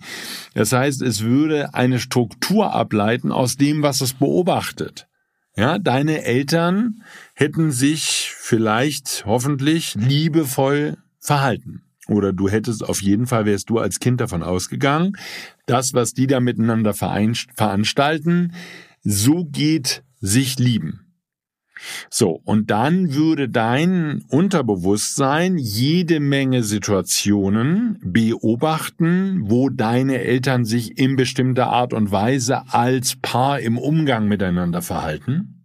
Das 0.53 0.71
heißt, 0.71 1.01
es 1.01 1.23
würde 1.23 1.73
eine 1.73 1.97
Struktur 1.97 2.75
ableiten 2.75 3.31
aus 3.31 3.55
dem, 3.55 3.81
was 3.81 4.01
es 4.01 4.13
beobachtet. 4.13 5.08
Ja, 5.59 5.77
deine 5.77 6.23
Eltern 6.23 7.03
hätten 7.33 7.71
sich 7.71 8.31
vielleicht, 8.33 9.25
hoffentlich, 9.25 9.93
liebevoll 9.95 10.95
verhalten. 11.19 11.81
oder 12.07 12.31
du 12.31 12.47
hättest 12.47 12.87
auf 12.87 13.01
jeden 13.01 13.27
Fall, 13.27 13.45
wärst 13.45 13.69
du 13.69 13.77
als 13.77 13.99
Kind 13.99 14.21
davon 14.21 14.41
ausgegangen, 14.41 15.17
das, 15.65 15.93
was 15.93 16.13
die 16.13 16.27
da 16.27 16.39
miteinander 16.39 16.93
veranstalten, 16.93 18.53
so 19.03 19.43
geht 19.43 20.01
sich 20.21 20.57
lieben. 20.59 21.08
So, 22.09 22.41
und 22.43 22.69
dann 22.71 23.13
würde 23.13 23.49
dein 23.49 24.23
Unterbewusstsein 24.29 25.57
jede 25.57 26.19
Menge 26.19 26.63
Situationen 26.63 27.99
beobachten, 28.03 29.41
wo 29.45 29.69
deine 29.69 30.19
Eltern 30.19 30.65
sich 30.65 30.97
in 30.97 31.15
bestimmter 31.15 31.67
Art 31.67 31.93
und 31.93 32.11
Weise 32.11 32.63
als 32.73 33.15
Paar 33.21 33.59
im 33.59 33.77
Umgang 33.77 34.27
miteinander 34.27 34.81
verhalten. 34.81 35.59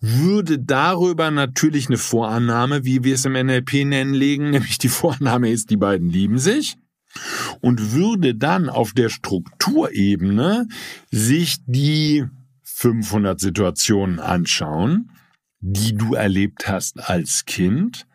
Würde 0.00 0.58
darüber 0.58 1.30
natürlich 1.30 1.88
eine 1.88 1.98
Vorannahme, 1.98 2.84
wie 2.84 3.04
wir 3.04 3.14
es 3.14 3.24
im 3.24 3.32
NLP 3.32 3.84
nennen, 3.84 4.14
legen, 4.14 4.50
nämlich 4.50 4.78
die 4.78 4.88
Vorannahme 4.88 5.50
ist, 5.50 5.70
die 5.70 5.76
beiden 5.76 6.10
lieben 6.10 6.38
sich. 6.38 6.76
Und 7.62 7.92
würde 7.92 8.34
dann 8.34 8.68
auf 8.68 8.92
der 8.92 9.08
Strukturebene 9.08 10.68
sich 11.10 11.56
die 11.66 12.26
500 12.76 13.40
Situationen 13.40 14.20
anschauen, 14.20 15.10
die 15.60 15.94
du 15.94 16.12
erlebt 16.12 16.68
hast 16.68 17.08
als 17.08 17.46
Kind 17.46 18.06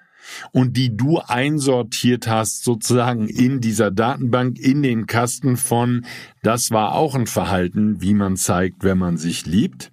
und 0.51 0.77
die 0.77 0.95
du 0.95 1.17
einsortiert 1.17 2.27
hast 2.27 2.63
sozusagen 2.63 3.27
in 3.27 3.59
dieser 3.59 3.89
Datenbank 3.89 4.59
in 4.59 4.83
den 4.83 5.07
Kasten 5.07 5.57
von 5.57 6.05
das 6.43 6.69
war 6.69 6.93
auch 6.93 7.15
ein 7.15 7.25
Verhalten, 7.25 8.01
wie 8.01 8.13
man 8.13 8.37
zeigt, 8.37 8.83
wenn 8.83 8.99
man 8.99 9.17
sich 9.17 9.47
liebt. 9.47 9.91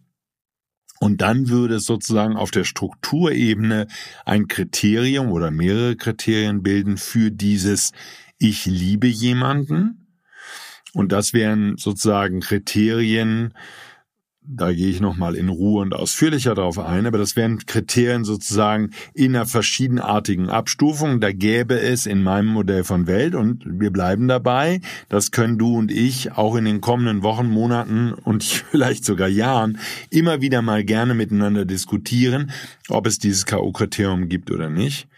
Und 1.01 1.23
dann 1.23 1.49
würde 1.49 1.77
es 1.77 1.87
sozusagen 1.87 2.37
auf 2.37 2.51
der 2.51 2.65
Strukturebene 2.65 3.87
ein 4.27 4.49
Kriterium 4.49 5.33
oder 5.33 5.51
mehrere 5.51 5.97
Kriterien 5.97 6.63
bilden 6.63 6.99
für 6.99 7.31
dieses 7.31 7.93
Ich 8.39 8.67
liebe 8.67 9.07
jemanden. 9.07 10.09
Und 10.93 11.13
das 11.13 11.33
wären 11.33 11.79
sozusagen 11.79 12.41
Kriterien, 12.41 13.55
da 14.51 14.73
gehe 14.73 14.89
ich 14.89 15.01
nochmal 15.01 15.35
in 15.35 15.51
Ruhe 15.51 15.83
und 15.83 15.93
ausführlicher 15.93 16.55
darauf 16.55 16.79
ein, 16.79 17.07
aber 17.07 17.19
das 17.19 17.37
wären 17.37 17.59
Kriterien 17.67 18.25
sozusagen 18.25 18.91
in 19.13 19.37
einer 19.37 19.45
verschiedenartigen 19.45 20.49
Abstufung. 20.49 21.21
Da 21.21 21.33
gäbe 21.33 21.79
es 21.79 22.07
in 22.07 22.23
meinem 22.23 22.49
Modell 22.49 22.83
von 22.83 23.07
Welt 23.07 23.35
und 23.35 23.63
wir 23.67 23.91
bleiben 23.91 24.27
dabei. 24.27 24.81
Das 25.11 25.33
können 25.33 25.59
du 25.59 25.77
und 25.77 25.93
ich 25.93 26.33
auch 26.33 26.57
in 26.57 26.65
den 26.65 26.81
kommenden 26.81 27.23
Wochen, 27.23 27.47
Monaten 27.47 28.15
und 28.15 28.43
vielleicht 28.71 29.05
sogar 29.05 29.29
Jahren 29.29 29.79
immer 30.09 30.41
wieder 30.41 30.63
mal 30.63 30.83
gerne 30.83 31.15
miteinander 31.15 31.67
diskutieren, 31.67 32.51
ob 32.89 33.07
es 33.07 33.19
dieses 33.19 33.45
K.O.-Kriterium 33.45 34.27
gibt 34.27 34.51
oder 34.51 34.71
nicht. 34.71 35.09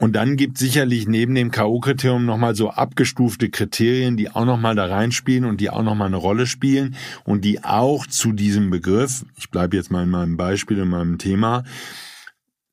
Und 0.00 0.14
dann 0.16 0.36
gibt 0.36 0.56
sicherlich 0.56 1.06
neben 1.06 1.34
dem 1.34 1.50
K.O.-Kriterium 1.50 2.20
nochmal 2.20 2.54
so 2.54 2.70
abgestufte 2.70 3.50
Kriterien, 3.50 4.16
die 4.16 4.30
auch 4.30 4.46
nochmal 4.46 4.74
da 4.74 4.86
reinspielen 4.86 5.44
und 5.44 5.60
die 5.60 5.68
auch 5.68 5.82
nochmal 5.82 6.06
eine 6.06 6.16
Rolle 6.16 6.46
spielen 6.46 6.96
und 7.24 7.44
die 7.44 7.62
auch 7.62 8.06
zu 8.06 8.32
diesem 8.32 8.70
Begriff, 8.70 9.26
ich 9.36 9.50
bleibe 9.50 9.76
jetzt 9.76 9.90
mal 9.90 10.04
in 10.04 10.08
meinem 10.08 10.38
Beispiel, 10.38 10.78
in 10.78 10.88
meinem 10.88 11.18
Thema, 11.18 11.64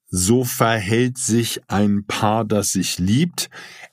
so 0.10 0.46
verhält 0.46 1.18
sich 1.18 1.60
ein 1.68 2.06
Paar, 2.06 2.46
das 2.46 2.72
sich 2.72 2.98
liebt, 2.98 3.50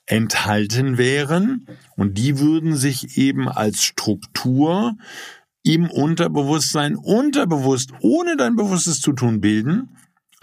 enthalten 0.07 0.97
wären 0.97 1.67
und 1.97 2.19
die 2.19 2.39
würden 2.39 2.77
sich 2.77 3.19
eben 3.19 3.49
als 3.49 3.83
Struktur 3.83 4.95
im 5.65 5.91
Unterbewusstsein 5.91 6.95
unterbewusst, 6.95 7.91
ohne 7.99 8.37
dein 8.37 8.55
bewusstes 8.55 9.01
Zutun 9.01 9.41
bilden 9.41 9.89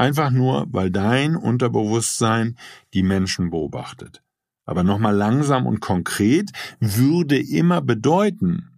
Einfach 0.01 0.31
nur, 0.31 0.65
weil 0.71 0.89
dein 0.89 1.35
Unterbewusstsein 1.35 2.57
die 2.95 3.03
Menschen 3.03 3.51
beobachtet. 3.51 4.23
Aber 4.65 4.81
nochmal 4.81 5.15
langsam 5.15 5.67
und 5.67 5.79
konkret 5.79 6.49
würde 6.79 7.39
immer 7.39 7.81
bedeuten, 7.81 8.71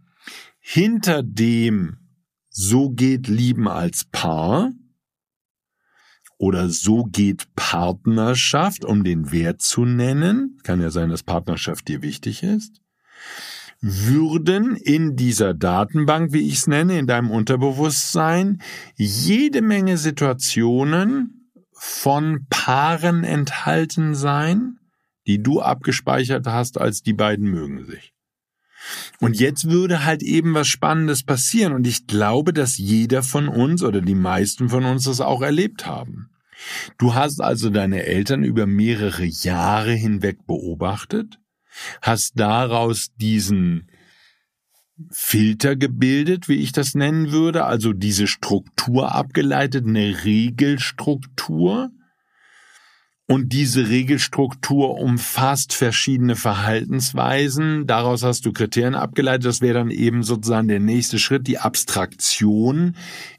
hinter 0.59 1.23
dem 1.23 1.95
so 2.49 2.89
geht 2.89 3.29
Lieben 3.29 3.69
als 3.69 4.03
Paar 4.03 4.73
oder 6.37 6.67
so 6.67 7.05
geht 7.05 7.55
Partnerschaft, 7.55 8.83
um 8.83 9.05
den 9.05 9.31
Wert 9.31 9.61
zu 9.61 9.85
nennen, 9.85 10.59
kann 10.63 10.81
ja 10.81 10.89
sein, 10.89 11.09
dass 11.09 11.23
Partnerschaft 11.23 11.87
dir 11.87 12.01
wichtig 12.01 12.43
ist, 12.43 12.81
würden 13.83 14.77
in 14.77 15.17
dieser 15.17 15.53
Datenbank, 15.53 16.31
wie 16.31 16.47
ich 16.47 16.55
es 16.55 16.67
nenne, 16.67 16.97
in 16.97 17.05
deinem 17.05 17.29
Unterbewusstsein, 17.29 18.61
jede 18.95 19.61
Menge 19.61 19.97
Situationen 19.97 21.51
von 21.73 22.47
Paaren 22.49 23.25
enthalten 23.25 24.15
sein, 24.15 24.77
die 25.27 25.43
du 25.43 25.59
abgespeichert 25.59 26.47
hast, 26.47 26.79
als 26.79 27.01
die 27.01 27.11
beiden 27.11 27.49
mögen 27.49 27.85
sich. 27.85 28.13
Und 29.19 29.37
jetzt 29.37 29.69
würde 29.69 30.05
halt 30.05 30.23
eben 30.23 30.53
was 30.53 30.69
Spannendes 30.69 31.23
passieren 31.23 31.73
und 31.73 31.85
ich 31.85 32.07
glaube, 32.07 32.53
dass 32.53 32.77
jeder 32.77 33.21
von 33.21 33.49
uns 33.49 33.83
oder 33.83 33.99
die 33.99 34.15
meisten 34.15 34.69
von 34.69 34.85
uns 34.85 35.03
das 35.03 35.19
auch 35.19 35.41
erlebt 35.41 35.85
haben. 35.85 36.29
Du 36.97 37.15
hast 37.15 37.41
also 37.41 37.69
deine 37.69 38.05
Eltern 38.05 38.45
über 38.45 38.65
mehrere 38.65 39.25
Jahre 39.25 39.91
hinweg 39.91 40.45
beobachtet 40.47 41.39
hast 42.01 42.39
daraus 42.39 43.09
diesen 43.15 43.89
Filter 45.11 45.75
gebildet, 45.75 46.47
wie 46.47 46.57
ich 46.57 46.71
das 46.71 46.93
nennen 46.95 47.31
würde, 47.31 47.65
also 47.65 47.93
diese 47.93 48.27
Struktur 48.27 49.13
abgeleitet, 49.13 49.85
eine 49.87 50.23
Regelstruktur. 50.23 51.89
Und 53.25 53.53
diese 53.53 53.87
Regelstruktur 53.87 54.99
umfasst 54.99 55.73
verschiedene 55.73 56.35
Verhaltensweisen. 56.35 57.87
Daraus 57.87 58.21
hast 58.21 58.45
du 58.45 58.51
Kriterien 58.51 58.95
abgeleitet. 58.95 59.45
Das 59.45 59.61
wäre 59.61 59.75
dann 59.75 59.91
eben 59.91 60.23
sozusagen 60.23 60.67
der 60.67 60.81
nächste 60.81 61.17
Schritt, 61.17 61.47
die 61.47 61.57
Abstraktion 61.57 62.95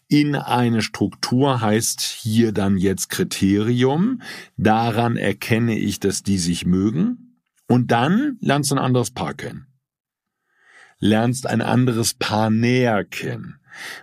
in 0.08 0.36
eine 0.36 0.82
Struktur 0.82 1.60
heißt 1.60 2.00
hier 2.00 2.52
dann 2.52 2.76
jetzt 2.76 3.10
Kriterium. 3.10 4.22
Daran 4.56 5.16
erkenne 5.16 5.78
ich, 5.78 5.98
dass 5.98 6.22
die 6.22 6.38
sich 6.38 6.66
mögen. 6.66 7.23
Und 7.68 7.90
dann 7.90 8.36
lernst 8.40 8.70
du 8.70 8.76
ein 8.76 8.80
anderes 8.82 9.10
Paar 9.10 9.34
kennen. 9.34 9.66
Lernst 10.98 11.46
ein 11.46 11.62
anderes 11.62 12.14
Paar 12.14 12.50
näher 12.50 13.04
kennen. 13.04 13.60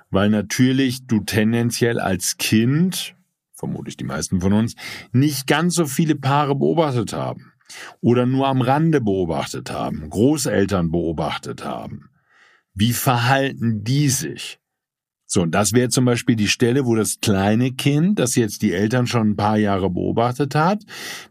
Weil 0.09 0.29
natürlich 0.29 1.07
du 1.07 1.21
tendenziell 1.21 1.99
als 1.99 2.37
Kind, 2.37 3.15
vermutlich 3.53 3.97
die 3.97 4.03
meisten 4.03 4.41
von 4.41 4.53
uns, 4.53 4.75
nicht 5.11 5.47
ganz 5.47 5.75
so 5.75 5.85
viele 5.85 6.15
Paare 6.15 6.55
beobachtet 6.55 7.13
haben. 7.13 7.53
Oder 8.01 8.25
nur 8.25 8.47
am 8.47 8.61
Rande 8.61 8.99
beobachtet 8.99 9.71
haben, 9.71 10.09
Großeltern 10.09 10.91
beobachtet 10.91 11.63
haben. 11.63 12.09
Wie 12.73 12.93
verhalten 12.93 13.83
die 13.83 14.09
sich? 14.09 14.60
So, 15.33 15.43
und 15.43 15.51
das 15.51 15.71
wäre 15.71 15.87
zum 15.87 16.03
Beispiel 16.03 16.35
die 16.35 16.49
Stelle, 16.49 16.85
wo 16.85 16.93
das 16.93 17.21
kleine 17.21 17.71
Kind, 17.71 18.19
das 18.19 18.35
jetzt 18.35 18.63
die 18.63 18.73
Eltern 18.73 19.07
schon 19.07 19.29
ein 19.29 19.35
paar 19.37 19.55
Jahre 19.55 19.89
beobachtet 19.89 20.55
hat, 20.55 20.83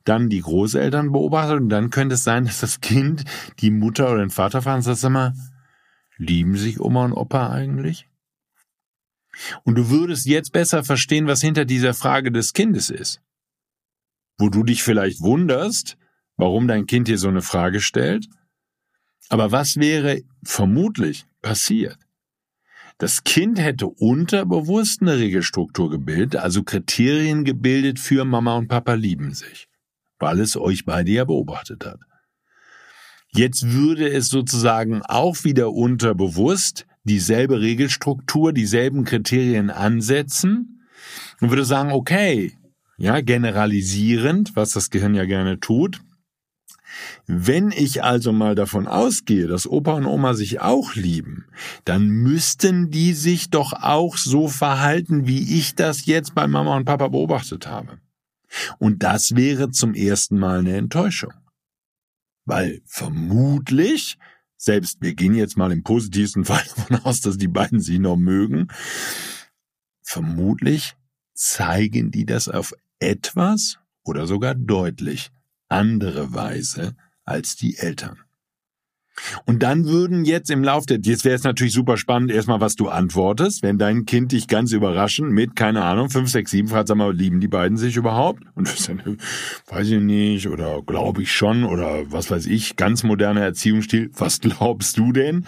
dann 0.05 0.31
die 0.31 0.41
Großeltern 0.41 1.13
beobachtet 1.13 1.61
und 1.61 1.69
dann 1.69 1.91
könnte 1.91 2.15
es 2.15 2.25
sein, 2.25 2.45
dass 2.47 2.61
das 2.61 2.81
Kind 2.81 3.27
die 3.61 3.71
Mutter 3.71 4.11
oder 4.11 4.21
den 4.21 4.31
Vater 4.31 4.63
fragt 4.63 4.77
und 4.77 4.83
sagt, 4.85 5.01
sag 5.01 5.11
mal, 5.11 5.35
lieben 6.17 6.57
sich 6.57 6.81
Oma 6.81 7.05
und 7.05 7.13
Opa 7.13 7.51
eigentlich? 7.51 8.09
Und 9.65 9.75
du 9.75 9.91
würdest 9.91 10.25
jetzt 10.25 10.55
besser 10.55 10.83
verstehen, 10.83 11.27
was 11.27 11.43
hinter 11.43 11.67
dieser 11.67 11.93
Frage 11.93 12.33
des 12.33 12.55
Kindes 12.55 12.89
ist. 12.89 13.21
Wo 14.39 14.49
du 14.49 14.63
dich 14.63 14.83
vielleicht 14.83 15.21
wunderst, 15.21 15.99
warum 16.39 16.69
dein 16.69 16.87
Kind 16.87 17.07
dir 17.07 17.19
so 17.19 17.29
eine 17.29 17.43
Frage 17.43 17.83
stellt. 17.83 18.29
Aber 19.29 19.53
was 19.53 19.77
wäre 19.77 20.23
vermutlich 20.43 21.27
passiert? 21.43 21.99
Das 23.01 23.25
Kind 23.25 23.59
hätte 23.59 23.87
unterbewusst 23.87 25.01
eine 25.01 25.17
Regelstruktur 25.17 25.91
gebildet, 25.91 26.37
also 26.37 26.63
Kriterien 26.63 27.45
gebildet 27.45 27.99
für 27.99 28.27
Mama 28.27 28.59
und 28.59 28.69
Papa 28.69 28.93
lieben 28.93 29.33
sich, 29.33 29.69
weil 30.19 30.39
es 30.39 30.55
euch 30.55 30.85
beide 30.85 31.11
ja 31.11 31.25
beobachtet 31.25 31.87
hat. 31.87 31.99
Jetzt 33.33 33.73
würde 33.73 34.07
es 34.07 34.29
sozusagen 34.29 35.01
auch 35.01 35.45
wieder 35.45 35.73
unterbewusst 35.73 36.87
dieselbe 37.05 37.63
Regelstruktur, 37.63 38.53
dieselben 38.53 39.05
Kriterien 39.05 39.71
ansetzen 39.71 40.87
und 41.41 41.49
würde 41.49 41.65
sagen, 41.65 41.93
okay, 41.93 42.53
ja, 42.99 43.23
generalisierend, 43.23 44.55
was 44.57 44.73
das 44.73 44.91
Gehirn 44.91 45.15
ja 45.15 45.25
gerne 45.25 45.59
tut, 45.59 46.03
wenn 47.33 47.71
ich 47.71 48.03
also 48.03 48.33
mal 48.33 48.55
davon 48.55 48.89
ausgehe, 48.89 49.47
dass 49.47 49.69
Opa 49.69 49.93
und 49.95 50.07
Oma 50.07 50.35
sich 50.35 50.61
auch 50.61 50.95
lieben, 50.95 51.47
dann 51.85 52.09
müssten 52.09 52.91
die 52.91 53.13
sich 53.13 53.51
doch 53.51 53.73
auch 53.73 54.17
so 54.17 54.49
verhalten, 54.49 55.27
wie 55.27 55.59
ich 55.59 55.77
das 55.77 56.07
jetzt 56.07 56.35
bei 56.35 56.49
Mama 56.49 56.77
und 56.77 56.87
Papa 56.87 57.09
beobachtet 57.09 57.69
habe. 57.69 58.01
Und 58.79 59.05
das 59.05 59.37
wäre 59.37 59.71
zum 59.71 59.95
ersten 59.95 60.39
Mal 60.39 60.61
eine 60.61 60.77
Enttäuschung. 60.77 61.33
Weil 62.47 62.83
vermutlich, 62.85 64.19
selbst 64.57 64.99
wir 65.01 65.15
gehen 65.15 65.35
jetzt 65.35 65.57
mal 65.57 65.71
im 65.71 65.85
positivsten 65.85 66.45
Fall 66.47 66.65
davon 66.75 66.97
aus, 67.05 67.21
dass 67.21 67.39
die 67.39 67.49
beiden 67.49 67.81
sich 67.81 68.01
noch 68.01 68.17
mögen, 68.17 68.69
vermutlich 70.03 70.97
zeigen 71.33 72.11
die 72.11 72.27
das 72.27 72.49
auf 72.49 72.75
etwas 72.99 73.79
oder 74.03 74.27
sogar 74.27 74.57
deutlich 74.57 75.31
andere 75.69 76.35
Weise 76.35 76.97
als 77.31 77.57
die 77.57 77.79
Eltern. 77.79 78.19
Und 79.45 79.63
dann 79.63 79.87
würden 79.87 80.25
jetzt 80.25 80.51
im 80.51 80.65
Lauf 80.65 80.87
der, 80.87 80.99
jetzt 81.03 81.25
wäre 81.25 81.35
es 81.35 81.45
natürlich 81.45 81.73
super 81.75 81.97
spannend, 81.97 82.31
erstmal, 82.31 82.61
was 82.61 82.77
du 82.77 82.89
antwortest, 82.89 83.63
wenn 83.63 83.79
dein 83.79 84.07
Kind 84.07 84.33
dich 84.33 84.49
ganz 84.49 84.73
überraschen 84.73 85.31
mit, 85.31 85.57
keine 85.57 85.85
Ahnung, 85.85 86.11
5, 86.11 86.31
6, 86.31 86.51
7 86.51 86.69
fragt, 86.69 86.89
sag 86.89 86.97
mal, 86.97 87.15
lieben 87.15 87.41
die 87.41 87.49
beiden 87.49 87.77
sich 87.77 87.97
überhaupt? 87.97 88.43
Und 88.55 88.69
das 88.69 88.87
dann, 88.87 89.19
weiß 89.67 89.89
ich 89.91 90.01
nicht, 90.01 90.49
oder 90.49 90.83
glaube 90.83 91.23
ich 91.23 91.33
schon, 91.33 91.65
oder 91.65 92.11
was 92.11 92.31
weiß 92.31 92.47
ich, 92.47 92.77
ganz 92.77 93.03
moderner 93.03 93.43
Erziehungsstil, 93.43 94.11
was 94.15 94.41
glaubst 94.41 94.97
du 94.97 95.13
denn? 95.13 95.37
Und 95.37 95.47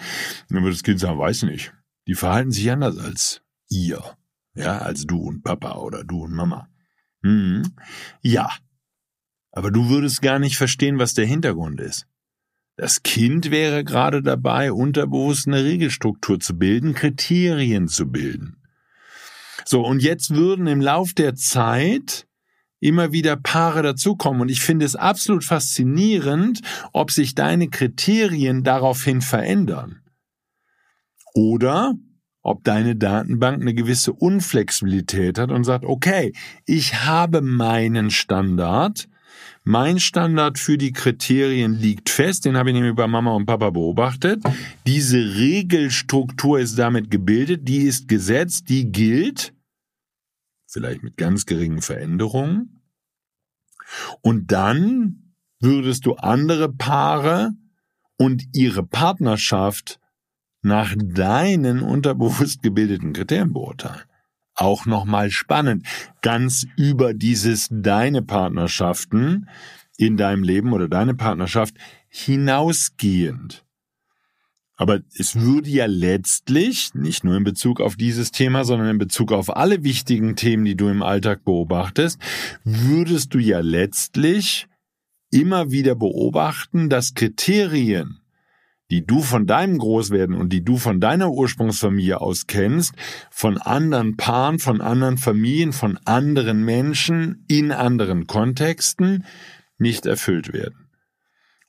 dann 0.49 0.63
würde 0.63 0.75
das 0.75 0.83
Kind 0.83 0.99
sagen, 0.99 1.17
weiß 1.17 1.43
nicht. 1.43 1.73
Die 2.07 2.15
verhalten 2.15 2.51
sich 2.51 2.69
anders 2.69 2.97
als 2.97 3.41
ihr, 3.69 4.03
ja, 4.55 4.79
als 4.79 5.05
du 5.05 5.17
und 5.19 5.43
Papa 5.43 5.77
oder 5.77 6.03
du 6.03 6.23
und 6.23 6.33
Mama. 6.33 6.67
Hm. 7.23 7.63
Ja. 8.21 8.49
Aber 9.53 9.71
du 9.71 9.87
würdest 9.87 10.21
gar 10.21 10.39
nicht 10.39 10.57
verstehen, 10.57 10.99
was 10.99 11.13
der 11.13 11.25
Hintergrund 11.25 11.79
ist. 11.79 12.07
Das 12.75 13.03
Kind 13.03 13.51
wäre 13.51 13.83
gerade 13.83 14.23
dabei, 14.23 14.71
unterbewusst 14.71 15.47
eine 15.47 15.63
Regelstruktur 15.63 16.39
zu 16.39 16.57
bilden, 16.57 16.95
Kriterien 16.95 17.87
zu 17.87 18.07
bilden. 18.07 18.57
So, 19.63 19.85
und 19.85 20.01
jetzt 20.01 20.31
würden 20.31 20.65
im 20.65 20.81
Lauf 20.81 21.13
der 21.13 21.35
Zeit 21.35 22.25
immer 22.79 23.13
wieder 23.13 23.37
Paare 23.37 23.83
dazukommen. 23.83 24.41
Und 24.41 24.49
ich 24.49 24.59
finde 24.59 24.85
es 24.85 24.95
absolut 24.95 25.43
faszinierend, 25.43 26.61
ob 26.91 27.11
sich 27.11 27.35
deine 27.35 27.69
Kriterien 27.69 28.63
daraufhin 28.63 29.21
verändern. 29.21 30.01
Oder 31.35 31.93
ob 32.41 32.63
deine 32.63 32.95
Datenbank 32.95 33.61
eine 33.61 33.73
gewisse 33.73 34.11
Unflexibilität 34.11 35.37
hat 35.37 35.51
und 35.51 35.63
sagt, 35.63 35.85
okay, 35.85 36.33
ich 36.65 37.05
habe 37.05 37.41
meinen 37.41 38.09
Standard, 38.09 39.07
mein 39.63 39.99
Standard 39.99 40.59
für 40.59 40.77
die 40.77 40.91
Kriterien 40.91 41.73
liegt 41.73 42.09
fest, 42.09 42.45
den 42.45 42.57
habe 42.57 42.69
ich 42.69 42.75
nämlich 42.75 42.95
bei 42.95 43.07
Mama 43.07 43.33
und 43.33 43.45
Papa 43.45 43.69
beobachtet. 43.69 44.43
Diese 44.85 45.17
Regelstruktur 45.17 46.59
ist 46.59 46.77
damit 46.77 47.09
gebildet, 47.09 47.67
die 47.67 47.83
ist 47.83 48.07
gesetzt, 48.07 48.69
die 48.69 48.91
gilt, 48.91 49.53
vielleicht 50.67 51.03
mit 51.03 51.17
ganz 51.17 51.45
geringen 51.45 51.81
Veränderungen. 51.81 52.81
Und 54.21 54.51
dann 54.51 55.35
würdest 55.59 56.05
du 56.05 56.15
andere 56.15 56.71
Paare 56.71 57.53
und 58.17 58.43
ihre 58.53 58.83
Partnerschaft 58.83 59.99
nach 60.61 60.93
deinen 60.97 61.81
unterbewusst 61.81 62.61
gebildeten 62.63 63.13
Kriterien 63.13 63.53
beurteilen 63.53 64.03
auch 64.55 64.85
nochmal 64.85 65.31
spannend. 65.31 65.85
Ganz 66.21 66.65
über 66.77 67.13
dieses 67.13 67.67
deine 67.71 68.21
Partnerschaften 68.21 69.49
in 69.97 70.17
deinem 70.17 70.43
Leben 70.43 70.73
oder 70.73 70.87
deine 70.87 71.13
Partnerschaft 71.13 71.75
hinausgehend. 72.09 73.63
Aber 74.75 75.01
es 75.17 75.39
würde 75.39 75.69
ja 75.69 75.85
letztlich, 75.85 76.93
nicht 76.95 77.23
nur 77.23 77.37
in 77.37 77.43
Bezug 77.43 77.79
auf 77.79 77.95
dieses 77.95 78.31
Thema, 78.31 78.65
sondern 78.65 78.89
in 78.89 78.97
Bezug 78.97 79.31
auf 79.31 79.55
alle 79.55 79.83
wichtigen 79.83 80.35
Themen, 80.35 80.65
die 80.65 80.75
du 80.75 80.89
im 80.89 81.03
Alltag 81.03 81.45
beobachtest, 81.45 82.19
würdest 82.63 83.33
du 83.33 83.39
ja 83.39 83.59
letztlich 83.59 84.67
immer 85.29 85.71
wieder 85.71 85.95
beobachten, 85.95 86.89
dass 86.89 87.13
Kriterien, 87.13 88.19
die 88.93 89.07
du 89.07 89.23
von 89.23 89.47
deinem 89.47 89.79
Großwerden 89.79 90.35
und 90.35 90.53
die 90.53 90.63
du 90.63 90.77
von 90.77 91.01
deiner 91.01 91.31
Ursprungsfamilie 91.31 92.21
aus 92.21 92.45
kennst, 92.45 92.93
von 93.31 93.57
anderen 93.57 94.17
Paaren, 94.17 94.59
von 94.59 94.81
anderen 94.81 95.17
Familien, 95.17 95.73
von 95.73 95.97
anderen 96.05 96.63
Menschen 96.63 97.43
in 97.47 97.71
anderen 97.71 98.27
Kontexten 98.27 99.25
nicht 99.79 100.05
erfüllt 100.05 100.53
werden. 100.53 100.91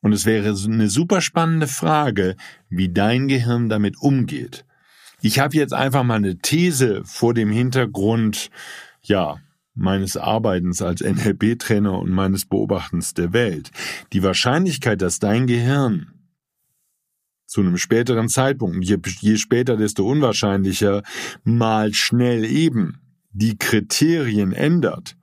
Und 0.01 0.13
es 0.13 0.27
wäre 0.27 0.55
eine 0.55 0.87
super 0.87 1.19
spannende 1.19 1.65
Frage, 1.65 2.35
wie 2.69 2.93
dein 2.93 3.27
Gehirn 3.27 3.69
damit 3.69 3.99
umgeht. 3.99 4.63
Ich 5.19 5.39
habe 5.39 5.57
jetzt 5.57 5.73
einfach 5.73 6.03
mal 6.03 6.17
eine 6.17 6.37
These 6.37 7.01
vor 7.05 7.33
dem 7.33 7.49
Hintergrund, 7.49 8.51
ja, 9.01 9.37
meines 9.73 10.15
Arbeitens 10.15 10.83
als 10.83 11.01
NLP-Trainer 11.01 11.97
und 11.97 12.11
meines 12.11 12.45
Beobachtens 12.45 13.15
der 13.15 13.33
Welt. 13.33 13.71
Die 14.13 14.21
Wahrscheinlichkeit, 14.21 15.01
dass 15.01 15.17
dein 15.17 15.47
Gehirn 15.47 16.11
zu 17.55 17.61
einem 17.61 17.77
späteren 17.77 18.27
Zeitpunkt, 18.27 18.83
je, 18.83 18.97
je 19.21 19.37
später, 19.37 19.77
desto 19.77 20.05
unwahrscheinlicher, 20.05 21.03
mal 21.45 21.93
schnell 21.93 22.43
eben 22.43 22.99
die 23.31 23.57
Kriterien 23.57 24.51
ändert 24.51 25.15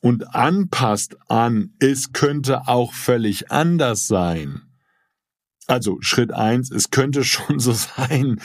und 0.00 0.34
anpasst 0.34 1.16
an, 1.30 1.70
es 1.78 2.12
könnte 2.12 2.68
auch 2.68 2.92
völlig 2.92 3.50
anders 3.50 4.06
sein. 4.06 4.60
Also 5.66 5.96
Schritt 6.02 6.30
eins, 6.30 6.70
es 6.70 6.90
könnte 6.90 7.24
schon 7.24 7.58
so 7.58 7.72
sein, 7.96 8.38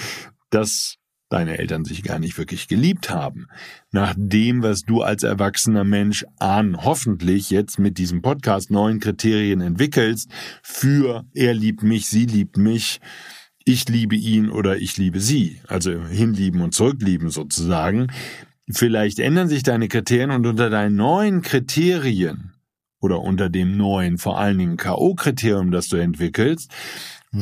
dass 0.49 0.95
deine 1.29 1.57
Eltern 1.57 1.85
sich 1.85 2.03
gar 2.03 2.19
nicht 2.19 2.37
wirklich 2.37 2.67
geliebt 2.67 3.09
haben. 3.09 3.47
Nach 3.91 4.13
dem, 4.17 4.63
was 4.63 4.83
du 4.83 5.01
als 5.01 5.23
erwachsener 5.23 5.83
Mensch 5.83 6.25
an 6.39 6.83
hoffentlich 6.83 7.49
jetzt 7.49 7.79
mit 7.79 7.97
diesem 7.97 8.21
Podcast 8.21 8.71
neuen 8.71 8.99
Kriterien 8.99 9.61
entwickelst 9.61 10.29
für 10.63 11.25
er 11.33 11.53
liebt 11.53 11.83
mich, 11.83 12.07
sie 12.07 12.25
liebt 12.25 12.57
mich, 12.57 12.99
ich 13.65 13.89
liebe 13.89 14.15
ihn 14.15 14.49
oder 14.49 14.77
ich 14.77 14.95
liebe 14.97 15.19
sie, 15.19 15.59
also 15.67 15.91
hinlieben 16.07 16.61
und 16.61 16.73
zurücklieben 16.73 17.29
sozusagen. 17.29 18.07
Vielleicht 18.69 19.19
ändern 19.19 19.49
sich 19.49 19.63
deine 19.63 19.89
Kriterien 19.89 20.31
und 20.31 20.45
unter 20.45 20.69
deinen 20.69 20.95
neuen 20.95 21.41
Kriterien 21.41 22.53
oder 22.99 23.19
unter 23.19 23.49
dem 23.49 23.77
neuen, 23.77 24.17
vor 24.17 24.39
allen 24.39 24.57
Dingen 24.57 24.77
K.O.-Kriterium, 24.77 25.71
das 25.71 25.89
du 25.89 25.97
entwickelst, 25.97 26.71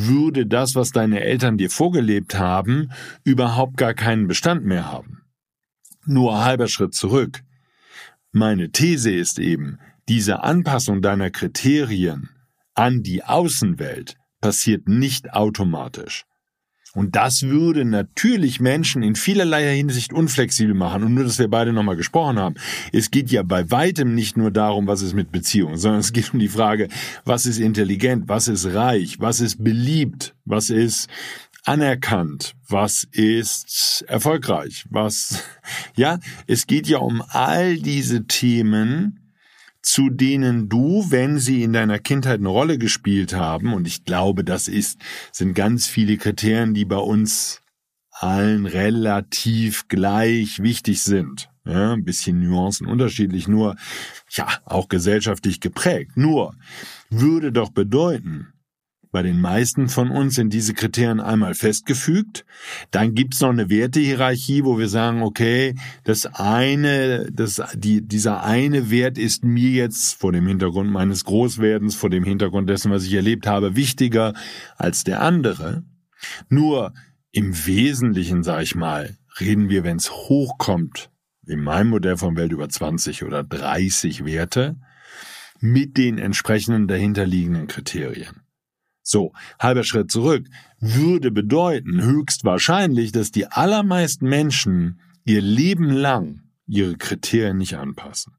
würde 0.03 0.45
das, 0.45 0.75
was 0.75 0.91
deine 0.91 1.21
Eltern 1.21 1.57
dir 1.57 1.69
vorgelebt 1.69 2.35
haben, 2.37 2.91
überhaupt 3.23 3.77
gar 3.77 3.93
keinen 3.93 4.27
Bestand 4.27 4.65
mehr 4.65 4.91
haben. 4.91 5.23
Nur 6.05 6.43
halber 6.43 6.67
Schritt 6.67 6.93
zurück. 6.93 7.43
Meine 8.31 8.71
These 8.71 9.11
ist 9.11 9.39
eben, 9.39 9.79
diese 10.07 10.43
Anpassung 10.43 11.01
deiner 11.01 11.31
Kriterien 11.31 12.29
an 12.73 13.01
die 13.01 13.23
Außenwelt 13.23 14.17
passiert 14.41 14.87
nicht 14.87 15.33
automatisch. 15.33 16.25
Und 16.95 17.15
das 17.15 17.43
würde 17.43 17.85
natürlich 17.85 18.59
Menschen 18.59 19.03
in 19.03 19.15
vielerlei 19.15 19.75
Hinsicht 19.75 20.13
unflexibel 20.13 20.73
machen. 20.73 21.03
Und 21.03 21.13
nur, 21.13 21.25
dass 21.25 21.37
wir 21.37 21.49
beide 21.49 21.73
nochmal 21.73 21.97
gesprochen 21.97 22.39
haben. 22.39 22.55
Es 22.91 23.11
geht 23.11 23.29
ja 23.31 23.43
bei 23.43 23.69
weitem 23.69 24.15
nicht 24.15 24.37
nur 24.37 24.49
darum, 24.49 24.87
was 24.87 25.01
ist 25.01 25.13
mit 25.13 25.31
Beziehungen, 25.31 25.77
sondern 25.77 25.99
es 25.99 26.13
geht 26.13 26.33
um 26.33 26.39
die 26.39 26.47
Frage, 26.47 26.87
was 27.25 27.45
ist 27.45 27.59
intelligent, 27.59 28.27
was 28.27 28.47
ist 28.47 28.65
reich, 28.73 29.19
was 29.19 29.41
ist 29.41 29.63
beliebt, 29.63 30.33
was 30.45 30.69
ist 30.69 31.09
anerkannt, 31.65 32.53
was 32.69 33.05
ist 33.11 34.05
erfolgreich, 34.07 34.85
was, 34.89 35.43
ja, 35.95 36.19
es 36.47 36.67
geht 36.67 36.87
ja 36.87 36.99
um 36.99 37.21
all 37.27 37.77
diese 37.77 38.25
Themen, 38.25 39.24
zu 39.85 40.09
denen 40.09 40.67
du, 40.67 41.05
wenn 41.09 41.37
sie 41.37 41.61
in 41.61 41.71
deiner 41.71 41.99
Kindheit 41.99 42.39
eine 42.39 42.49
Rolle 42.49 42.79
gespielt 42.79 43.33
haben, 43.35 43.71
und 43.73 43.87
ich 43.87 44.03
glaube, 44.03 44.43
das 44.43 44.67
ist, 44.67 44.99
sind 45.31 45.53
ganz 45.53 45.85
viele 45.87 46.17
Kriterien, 46.17 46.73
die 46.73 46.85
bei 46.85 46.97
uns 46.97 47.61
allen 48.09 48.65
relativ 48.65 49.87
gleich 49.87 50.61
wichtig 50.61 51.03
sind. 51.03 51.49
Ja, 51.65 51.93
ein 51.93 52.03
bisschen 52.03 52.39
Nuancen 52.39 52.87
unterschiedlich, 52.87 53.47
nur, 53.47 53.75
ja, 54.31 54.47
auch 54.65 54.87
gesellschaftlich 54.87 55.59
geprägt. 55.59 56.15
Nur, 56.15 56.55
würde 57.09 57.51
doch 57.51 57.69
bedeuten, 57.69 58.54
bei 59.15 59.23
den 59.23 59.39
meisten 59.39 59.87
von 59.87 60.11
uns 60.11 60.35
sind 60.35 60.51
diese 60.51 60.73
Kriterien 60.73 61.21
einmal 61.21 61.55
festgefügt. 61.55 62.45
Dann 62.91 63.15
gibt's 63.15 63.39
noch 63.39 63.51
eine 63.51 63.69
Wertehierarchie, 63.69 64.65
wo 64.65 64.77
wir 64.77 64.89
sagen, 64.89 65.21
okay, 65.21 65.73
das 66.03 66.25
eine, 66.25 67.31
das, 67.31 67.61
die, 67.75 68.05
dieser 68.05 68.43
eine 68.43 68.91
Wert 68.91 69.17
ist 69.17 69.45
mir 69.45 69.69
jetzt 69.69 70.19
vor 70.19 70.33
dem 70.33 70.45
Hintergrund 70.45 70.91
meines 70.91 71.23
Großwerdens, 71.23 71.95
vor 71.95 72.09
dem 72.09 72.25
Hintergrund 72.25 72.69
dessen, 72.69 72.91
was 72.91 73.05
ich 73.05 73.13
erlebt 73.13 73.47
habe, 73.47 73.77
wichtiger 73.77 74.33
als 74.75 75.05
der 75.05 75.21
andere. 75.21 75.85
Nur 76.49 76.93
im 77.31 77.55
Wesentlichen, 77.65 78.43
sag 78.43 78.63
ich 78.63 78.75
mal, 78.75 79.15
reden 79.39 79.69
wir, 79.69 79.85
wenn 79.85 79.95
es 79.95 80.11
hochkommt, 80.11 81.09
in 81.47 81.63
meinem 81.63 81.91
Modell 81.91 82.17
von 82.17 82.35
Welt 82.35 82.51
über 82.51 82.67
20 82.67 83.23
oder 83.23 83.45
30 83.45 84.25
Werte, 84.25 84.75
mit 85.61 85.95
den 85.95 86.17
entsprechenden 86.17 86.89
dahinterliegenden 86.89 87.67
Kriterien. 87.67 88.44
So, 89.07 89.33
halber 89.59 89.83
Schritt 89.83 90.09
zurück, 90.09 90.47
würde 90.79 91.29
bedeuten 91.29 92.01
höchstwahrscheinlich, 92.01 93.11
dass 93.11 93.29
die 93.29 93.45
allermeisten 93.45 94.27
Menschen 94.27 94.99
ihr 95.25 95.43
Leben 95.43 95.91
lang 95.91 96.41
ihre 96.65 96.97
Kriterien 96.97 97.57
nicht 97.57 97.75
anpassen. 97.77 98.33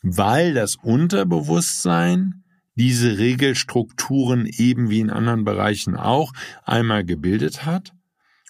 Weil 0.00 0.54
das 0.54 0.76
Unterbewusstsein 0.76 2.44
diese 2.76 3.18
Regelstrukturen 3.18 4.46
eben 4.46 4.90
wie 4.90 5.00
in 5.00 5.10
anderen 5.10 5.44
Bereichen 5.44 5.96
auch 5.96 6.32
einmal 6.62 7.04
gebildet 7.04 7.66
hat 7.66 7.92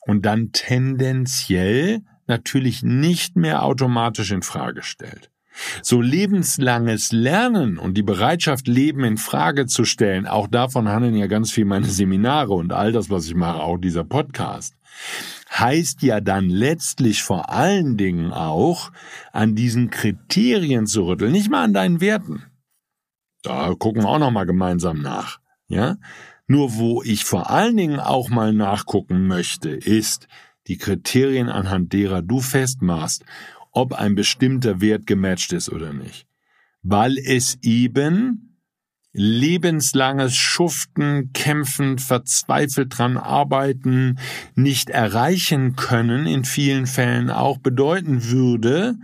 und 0.03 0.27
dann 0.27 0.53
tendenziell 0.53 2.03
natürlich 2.27 2.83
nicht 2.83 3.35
mehr 3.35 3.63
automatisch 3.63 4.31
in 4.31 4.43
Frage 4.43 4.83
stellt. 4.83 5.31
So 5.83 6.01
lebenslanges 6.01 7.13
Lernen 7.13 7.79
und 7.79 7.95
die 7.95 8.03
Bereitschaft, 8.03 8.69
Leben 8.69 9.05
in 9.05 9.17
Frage 9.17 9.67
zu 9.67 9.85
stellen, 9.85 10.27
auch 10.27 10.47
davon 10.47 10.89
handeln 10.89 11.17
ja 11.17 11.27
ganz 11.27 11.51
viel 11.51 11.65
meine 11.65 11.87
Seminare 11.87 12.55
und 12.55 12.73
all 12.73 12.93
das, 12.93 13.11
was 13.11 13.27
ich 13.27 13.35
mache, 13.35 13.61
auch 13.61 13.79
dieser 13.79 14.05
Podcast, 14.05 14.75
heißt 15.51 16.03
ja 16.03 16.21
dann 16.21 16.49
letztlich 16.49 17.23
vor 17.23 17.51
allen 17.51 17.97
Dingen 17.97 18.33
auch, 18.33 18.91
an 19.33 19.55
diesen 19.55 19.91
Kriterien 19.91 20.87
zu 20.87 21.07
rütteln, 21.07 21.33
nicht 21.33 21.51
mal 21.51 21.65
an 21.65 21.73
deinen 21.75 22.01
Werten. 22.01 22.45
Da 23.43 23.75
gucken 23.79 24.03
wir 24.03 24.09
auch 24.09 24.19
noch 24.19 24.31
mal 24.31 24.47
gemeinsam 24.47 25.01
nach, 25.01 25.39
ja? 25.69 25.97
Nur 26.47 26.77
wo 26.77 27.03
ich 27.03 27.25
vor 27.25 27.51
allen 27.51 27.77
Dingen 27.77 28.01
auch 28.01 28.31
mal 28.31 28.55
nachgucken 28.55 29.27
möchte, 29.27 29.69
ist 29.69 30.29
die 30.67 30.79
Kriterien, 30.79 31.49
anhand 31.49 31.93
derer 31.93 32.23
du 32.23 32.41
festmachst, 32.41 33.25
ob 33.79 33.93
ein 33.93 34.17
bestimmter 34.17 34.81
Wert 34.81 35.07
gematcht 35.07 35.53
ist 35.53 35.69
oder 35.69 35.93
nicht. 35.93 36.27
Weil 36.83 37.17
es 37.17 37.59
eben 37.63 38.57
lebenslanges 39.13 40.35
Schuften, 40.35 41.33
Kämpfen, 41.33 41.99
verzweifelt 41.99 42.99
dran 42.99 43.17
arbeiten, 43.17 44.19
nicht 44.57 44.91
erreichen 44.91 45.77
können, 45.77 46.27
in 46.27 46.45
vielen 46.45 46.87
Fällen 46.87 47.31
auch 47.31 47.59
bedeuten 47.59 48.25
würde, 48.25 48.97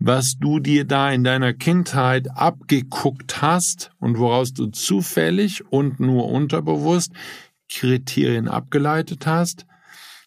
was 0.00 0.38
du 0.40 0.58
dir 0.58 0.84
da 0.84 1.10
in 1.12 1.22
deiner 1.22 1.54
Kindheit 1.54 2.28
abgeguckt 2.36 3.40
hast 3.40 3.92
und 3.98 4.18
woraus 4.18 4.52
du 4.52 4.66
zufällig 4.66 5.64
und 5.70 6.00
nur 6.00 6.28
unterbewusst 6.28 7.12
Kriterien 7.70 8.48
abgeleitet 8.48 9.24
hast, 9.24 9.66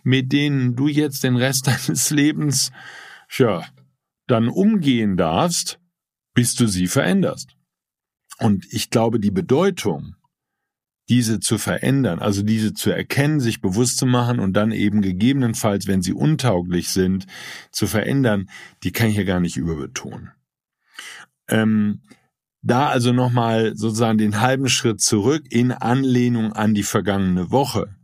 mit 0.03 0.31
denen 0.31 0.77
du 0.77 0.87
jetzt 0.87 1.25
den 1.25 1.35
Rest 1.35 1.67
deines 1.87 2.11
Lebens, 2.11 2.71
ja, 3.37 3.63
dann 4.29 4.47
umgehen 4.47 5.17
darfst, 5.17 5.79
bis 6.33 6.55
du 6.55 6.67
sie 6.67 6.87
veränderst. 6.87 7.55
Und 8.37 8.65
ich 8.71 8.89
glaube, 8.89 9.19
die 9.19 9.31
Bedeutung, 9.31 10.15
diese 11.09 11.39
zu 11.39 11.57
verändern, 11.57 12.19
also 12.19 12.43
diese 12.43 12.73
zu 12.73 12.91
erkennen, 12.91 13.39
sich 13.39 13.61
bewusst 13.61 13.97
zu 13.97 14.05
machen 14.05 14.39
und 14.39 14.53
dann 14.53 14.71
eben 14.71 15.01
gegebenenfalls, 15.01 15.87
wenn 15.87 16.01
sie 16.01 16.13
untauglich 16.13 16.89
sind, 16.89 17.25
zu 17.71 17.87
verändern, 17.87 18.49
die 18.83 18.91
kann 18.91 19.09
ich 19.09 19.15
hier 19.15 19.25
gar 19.25 19.39
nicht 19.39 19.57
überbetonen. 19.57 20.31
Ähm, 21.47 22.01
da 22.61 22.87
also 22.89 23.11
nochmal 23.11 23.75
sozusagen 23.75 24.17
den 24.17 24.39
halben 24.41 24.69
Schritt 24.69 25.01
zurück 25.01 25.43
in 25.49 25.71
Anlehnung 25.71 26.53
an 26.53 26.73
die 26.73 26.83
vergangene 26.83 27.51
Woche. 27.51 27.95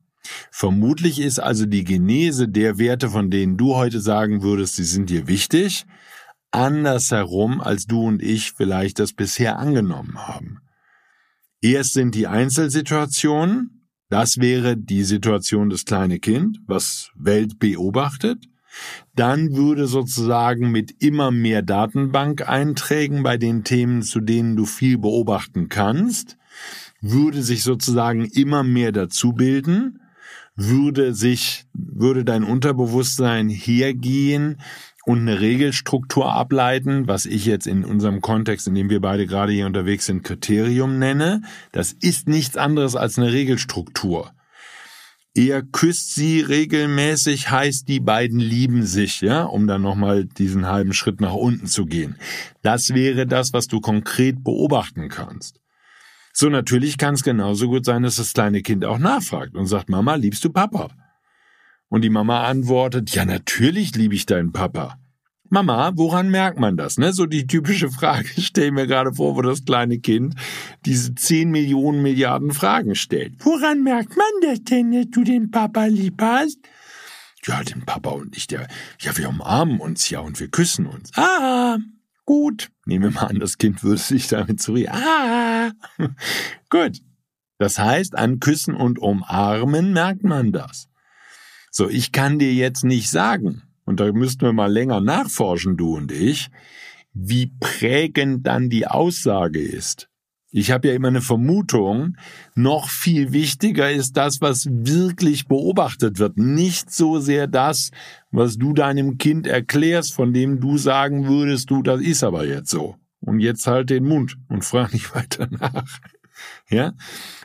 Vermutlich 0.51 1.19
ist 1.19 1.39
also 1.39 1.65
die 1.65 1.83
Genese 1.83 2.47
der 2.47 2.79
Werte, 2.79 3.09
von 3.09 3.29
denen 3.29 3.57
du 3.57 3.75
heute 3.75 3.99
sagen 3.99 4.41
würdest, 4.41 4.75
sie 4.75 4.83
sind 4.83 5.09
dir 5.09 5.27
wichtig, 5.27 5.85
andersherum, 6.55 7.61
als 7.61 7.85
du 7.85 8.07
und 8.07 8.21
ich 8.21 8.53
vielleicht 8.53 8.99
das 8.99 9.13
bisher 9.13 9.59
angenommen 9.59 10.17
haben. 10.17 10.59
Erst 11.61 11.93
sind 11.93 12.15
die 12.15 12.27
Einzelsituationen, 12.27 13.89
das 14.09 14.37
wäre 14.37 14.77
die 14.77 15.03
Situation 15.03 15.69
des 15.69 15.85
kleine 15.85 16.19
Kind, 16.19 16.59
was 16.67 17.11
Welt 17.15 17.59
beobachtet. 17.59 18.45
Dann 19.15 19.55
würde 19.55 19.87
sozusagen 19.87 20.71
mit 20.71 21.01
immer 21.01 21.31
mehr 21.31 21.61
Datenbank-Einträgen 21.61 23.23
bei 23.23 23.37
den 23.37 23.63
Themen, 23.63 24.01
zu 24.03 24.19
denen 24.19 24.55
du 24.55 24.65
viel 24.65 24.97
beobachten 24.97 25.69
kannst, 25.69 26.37
würde 27.01 27.41
sich 27.41 27.63
sozusagen 27.63 28.25
immer 28.25 28.63
mehr 28.63 28.91
dazu 28.91 29.33
bilden, 29.33 30.01
würde 30.55 31.13
sich, 31.13 31.65
würde 31.73 32.23
dein 32.23 32.43
Unterbewusstsein 32.43 33.49
hergehen 33.49 34.57
und 35.05 35.19
eine 35.19 35.39
Regelstruktur 35.39 36.33
ableiten, 36.33 37.07
was 37.07 37.25
ich 37.25 37.45
jetzt 37.45 37.67
in 37.67 37.85
unserem 37.85 38.21
Kontext, 38.21 38.67
in 38.67 38.75
dem 38.75 38.89
wir 38.89 39.01
beide 39.01 39.27
gerade 39.27 39.51
hier 39.51 39.67
unterwegs 39.67 40.07
sind, 40.07 40.23
Kriterium 40.23 40.97
nenne. 40.97 41.43
Das 41.71 41.93
ist 41.93 42.27
nichts 42.27 42.57
anderes 42.57 42.95
als 42.95 43.17
eine 43.17 43.31
Regelstruktur. 43.31 44.31
Er 45.37 45.63
küsst 45.63 46.15
sie 46.15 46.39
regelmäßig, 46.39 47.51
heißt 47.51 47.87
die 47.87 47.99
beiden 47.99 48.39
lieben 48.39 48.85
sich, 48.85 49.21
ja, 49.21 49.43
um 49.43 49.67
dann 49.67 49.81
nochmal 49.81 50.25
diesen 50.25 50.65
halben 50.65 50.93
Schritt 50.93 51.19
nach 51.19 51.33
unten 51.33 51.67
zu 51.67 51.85
gehen. 51.85 52.15
Das 52.63 52.93
wäre 52.93 53.27
das, 53.27 53.51
was 53.51 53.67
du 53.67 53.81
konkret 53.81 54.43
beobachten 54.43 55.09
kannst. 55.09 55.59
So, 56.31 56.49
natürlich 56.49 56.97
kann 56.97 57.13
es 57.13 57.23
genauso 57.23 57.67
gut 57.67 57.85
sein, 57.85 58.03
dass 58.03 58.15
das 58.15 58.33
kleine 58.33 58.61
Kind 58.61 58.85
auch 58.85 58.97
nachfragt 58.97 59.55
und 59.55 59.67
sagt, 59.67 59.89
Mama, 59.89 60.15
liebst 60.15 60.43
du 60.43 60.49
Papa? 60.49 60.89
Und 61.95 62.01
die 62.01 62.09
Mama 62.09 62.43
antwortet, 62.43 63.11
ja, 63.11 63.23
natürlich 63.23 63.95
liebe 63.95 64.15
ich 64.15 64.25
deinen 64.25 64.51
Papa. 64.51 64.99
Mama, 65.47 65.93
woran 65.95 66.29
merkt 66.29 66.59
man 66.59 66.75
das? 66.75 66.97
Ne? 66.97 67.13
So 67.13 67.25
die 67.25 67.47
typische 67.47 67.89
Frage, 67.89 68.27
stell 68.37 68.71
mir 68.71 68.85
gerade 68.85 69.13
vor, 69.13 69.37
wo 69.37 69.41
das 69.41 69.63
kleine 69.63 69.99
Kind 69.99 70.35
diese 70.85 71.15
10 71.15 71.49
Millionen 71.49 72.01
Milliarden 72.01 72.51
Fragen 72.51 72.95
stellt. 72.95 73.35
Woran 73.45 73.81
merkt 73.81 74.17
man 74.17 74.27
das 74.41 74.61
denn, 74.65 74.91
dass 74.91 75.09
du 75.09 75.23
den 75.23 75.51
Papa 75.51 75.85
lieb 75.85 76.21
hast? 76.21 76.57
Ja, 77.45 77.63
den 77.63 77.85
Papa 77.85 78.09
und 78.09 78.35
ich, 78.35 78.47
der, 78.47 78.67
ja, 78.99 79.15
wir 79.17 79.29
umarmen 79.29 79.79
uns 79.79 80.09
ja 80.09 80.19
und 80.19 80.37
wir 80.41 80.49
küssen 80.49 80.87
uns. 80.87 81.13
Ah, 81.15 81.77
gut. 82.25 82.71
Nehmen 82.85 83.05
wir 83.05 83.11
mal 83.11 83.27
an, 83.27 83.39
das 83.39 83.57
Kind 83.57 83.85
würde 83.85 84.01
sich 84.01 84.27
damit 84.27 84.61
zurück. 84.61 84.89
Ah, 84.89 85.71
gut. 86.69 86.99
Das 87.57 87.79
heißt, 87.79 88.17
an 88.17 88.41
Küssen 88.41 88.75
und 88.75 88.99
Umarmen 88.99 89.93
merkt 89.93 90.25
man 90.25 90.51
das. 90.51 90.89
So, 91.77 91.89
ich 91.89 92.13
kann 92.13 92.39
dir 92.39 92.53
jetzt 92.53 92.85
nicht 92.85 93.09
sagen, 93.09 93.63
und 93.83 93.99
da 93.99 94.09
müssten 94.13 94.43
wir 94.43 94.53
mal 94.53 94.71
länger 94.71 95.01
nachforschen, 95.01 95.75
du 95.75 95.97
und 95.97 96.09
ich, 96.09 96.47
wie 97.13 97.51
prägend 97.59 98.47
dann 98.47 98.69
die 98.69 98.87
Aussage 98.87 99.59
ist. 99.59 100.07
Ich 100.51 100.71
habe 100.71 100.87
ja 100.87 100.93
immer 100.93 101.09
eine 101.09 101.19
Vermutung, 101.19 102.15
noch 102.55 102.87
viel 102.87 103.33
wichtiger 103.33 103.91
ist 103.91 104.15
das, 104.15 104.39
was 104.39 104.67
wirklich 104.69 105.49
beobachtet 105.49 106.17
wird, 106.17 106.37
nicht 106.37 106.93
so 106.93 107.19
sehr 107.19 107.45
das, 107.45 107.91
was 108.31 108.57
du 108.57 108.71
deinem 108.71 109.17
Kind 109.17 109.45
erklärst, 109.45 110.13
von 110.13 110.31
dem 110.31 110.61
du 110.61 110.77
sagen 110.77 111.27
würdest, 111.27 111.69
du, 111.71 111.83
das 111.83 111.99
ist 111.99 112.23
aber 112.23 112.47
jetzt 112.47 112.69
so. 112.69 112.95
Und 113.19 113.41
jetzt 113.41 113.67
halt 113.67 113.89
den 113.89 114.05
Mund 114.05 114.37
und 114.47 114.63
frag 114.63 114.93
nicht 114.93 115.13
weiter 115.13 115.49
nach. 115.51 115.99
Ja? 116.69 116.93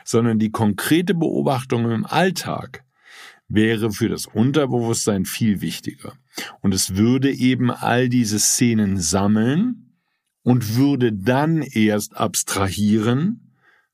Sondern 0.05 0.39
die 0.39 0.51
konkrete 0.51 1.13
Beobachtung 1.13 1.91
im 1.91 2.05
Alltag 2.05 2.85
wäre 3.53 3.91
für 3.91 4.09
das 4.09 4.25
Unterbewusstsein 4.25 5.25
viel 5.25 5.61
wichtiger. 5.61 6.13
Und 6.61 6.73
es 6.73 6.95
würde 6.95 7.31
eben 7.31 7.71
all 7.71 8.09
diese 8.09 8.39
Szenen 8.39 8.97
sammeln 8.99 9.97
und 10.43 10.75
würde 10.75 11.13
dann 11.13 11.61
erst 11.61 12.15
abstrahieren 12.15 13.51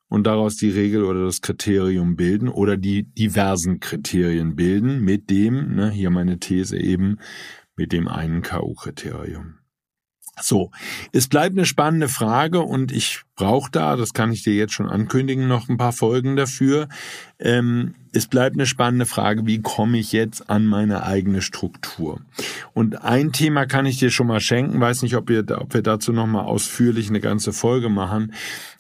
und 0.10 0.26
daraus 0.26 0.56
die 0.58 0.70
Regel 0.70 1.04
oder 1.04 1.26
das 1.26 1.42
Kriterium 1.42 2.16
bilden 2.16 2.48
oder 2.48 2.78
die 2.78 3.04
diversen 3.04 3.80
Kriterien 3.80 4.56
bilden 4.56 5.02
mit 5.02 5.30
dem, 5.30 5.76
ne, 5.76 5.92
hier 5.92 6.10
meine 6.10 6.40
These 6.40 6.78
eben, 6.78 7.20
mit 7.76 7.92
dem 7.92 8.08
einen 8.08 8.42
K.O.-Kriterium. 8.42 9.56
So, 10.42 10.72
es 11.12 11.28
bleibt 11.28 11.58
eine 11.58 11.66
spannende 11.66 12.10
Frage 12.10 12.60
und 12.60 12.92
ich 12.92 13.22
brauche 13.36 13.72
da, 13.72 13.96
das 13.96 14.14
kann 14.14 14.32
ich 14.32 14.44
dir 14.44 14.54
jetzt 14.54 14.74
schon 14.74 14.88
ankündigen, 14.88 15.48
noch 15.48 15.68
ein 15.68 15.78
paar 15.78 15.94
Folgen 15.94 16.36
dafür. 16.36 16.88
Ähm, 17.40 17.96
es 18.14 18.28
bleibt 18.28 18.56
eine 18.56 18.66
spannende 18.66 19.06
Frage, 19.06 19.46
wie 19.46 19.62
komme 19.62 19.98
ich 19.98 20.12
jetzt 20.12 20.50
an 20.50 20.66
meine 20.66 21.04
eigene 21.04 21.42
Struktur? 21.42 22.22
Und 22.74 23.04
ein 23.04 23.32
Thema 23.32 23.66
kann 23.66 23.86
ich 23.86 23.98
dir 23.98 24.12
schon 24.12 24.28
mal 24.28 24.40
schenken, 24.40 24.80
weiß 24.80 25.02
nicht, 25.02 25.16
ob 25.16 25.30
wir, 25.30 25.44
ob 25.60 25.74
wir 25.74 25.82
dazu 25.82 26.14
nochmal 26.14 26.46
ausführlich 26.46 27.10
eine 27.10 27.20
ganze 27.20 27.52
Folge 27.54 27.90
machen, 27.90 28.34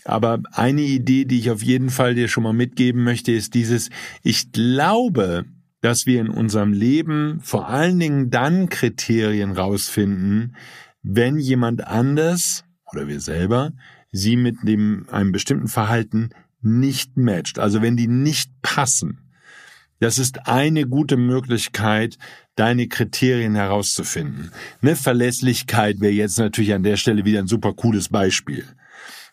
aber 0.06 0.39
eine 0.54 0.82
Idee, 0.82 1.26
die 1.26 1.39
ich 1.39 1.52
auf 1.52 1.63
jeden 1.63 1.89
Fall 1.89 2.15
dir 2.15 2.28
schon 2.28 2.43
mal 2.43 2.54
mitgeben 2.54 3.04
möchte, 3.04 3.32
ist 3.32 3.54
dieses, 3.54 3.89
ich 4.24 4.52
glaube, 4.52 5.46
dass 5.82 6.06
wir 6.06 6.22
in 6.22 6.30
unserem 6.30 6.74
Leben 6.74 7.39
vor 7.41 7.67
allen 7.70 8.00
Dingen 8.00 8.30
dann 8.30 8.70
Kriterien 8.70 9.52
rausfinden, 9.52 10.56
wenn 11.10 11.39
jemand 11.39 11.88
anders 11.88 12.65
oder 12.91 13.08
wir 13.08 13.22
selber 13.22 13.72
sie 14.12 14.36
mit 14.36 14.58
dem, 14.63 15.06
einem 15.10 15.32
bestimmten 15.32 15.67
Verhalten 15.67 16.30
nicht 16.62 17.17
matcht, 17.17 17.60
also 17.60 17.82
wenn 17.82 17.96
die 17.96 18.08
nicht 18.08 18.52
passen. 18.62 19.20
Das 20.00 20.20
ist 20.20 20.48
eine 20.48 20.86
gute 20.86 21.17
Möglichkeit, 21.17 22.17
deine 22.56 22.88
Kriterien 22.88 23.56
herauszufinden. 23.56 24.52
Eine 24.82 24.96
Verlässlichkeit 24.96 26.00
wäre 26.02 26.13
jetzt 26.13 26.38
natürlich 26.38 26.74
an 26.74 26.84
der 26.84 26.98
Stelle 26.98 27.26
wieder 27.26 27.39
ein 27.39 27.48
super 27.48 27.74
cooles 27.74 28.10
Beispiel. 28.10 28.65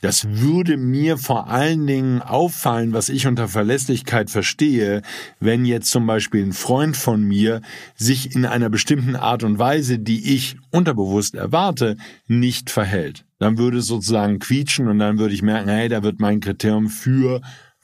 Das 0.04 0.26
würde 0.28 0.76
mir 0.76 1.16
vor 1.16 1.48
allen 1.48 1.86
Dingen 1.86 2.20
auffallen, 2.20 2.92
was 2.92 3.08
ich 3.08 3.26
unter 3.26 3.48
Verlässlichkeit 3.48 4.28
verstehe, 4.28 5.00
wenn 5.40 5.64
jetzt 5.64 5.90
zum 5.90 6.06
Beispiel 6.06 6.44
ein 6.44 6.52
Freund 6.52 6.94
von 6.94 7.22
mir 7.24 7.62
sich 7.96 8.36
in 8.36 8.44
einer 8.44 8.68
bestimmten 8.68 9.16
Art 9.16 9.44
und 9.44 9.58
Weise, 9.58 9.98
die 9.98 10.34
ich 10.34 10.58
unterbewusst 10.70 11.36
erwarte, 11.36 11.96
nicht 12.26 12.68
verhält. 12.68 13.24
Dann 13.38 13.56
würde 13.56 13.78
es 13.78 13.86
sozusagen 13.86 14.40
quietschen 14.40 14.88
und 14.88 14.98
dann 14.98 15.18
würde 15.18 15.32
ich 15.32 15.40
merken, 15.40 15.70
hey, 15.70 15.88
da 15.88 16.02
wird 16.02 16.20
mein 16.20 16.40
Kriterium 16.40 16.90
für 16.90 17.40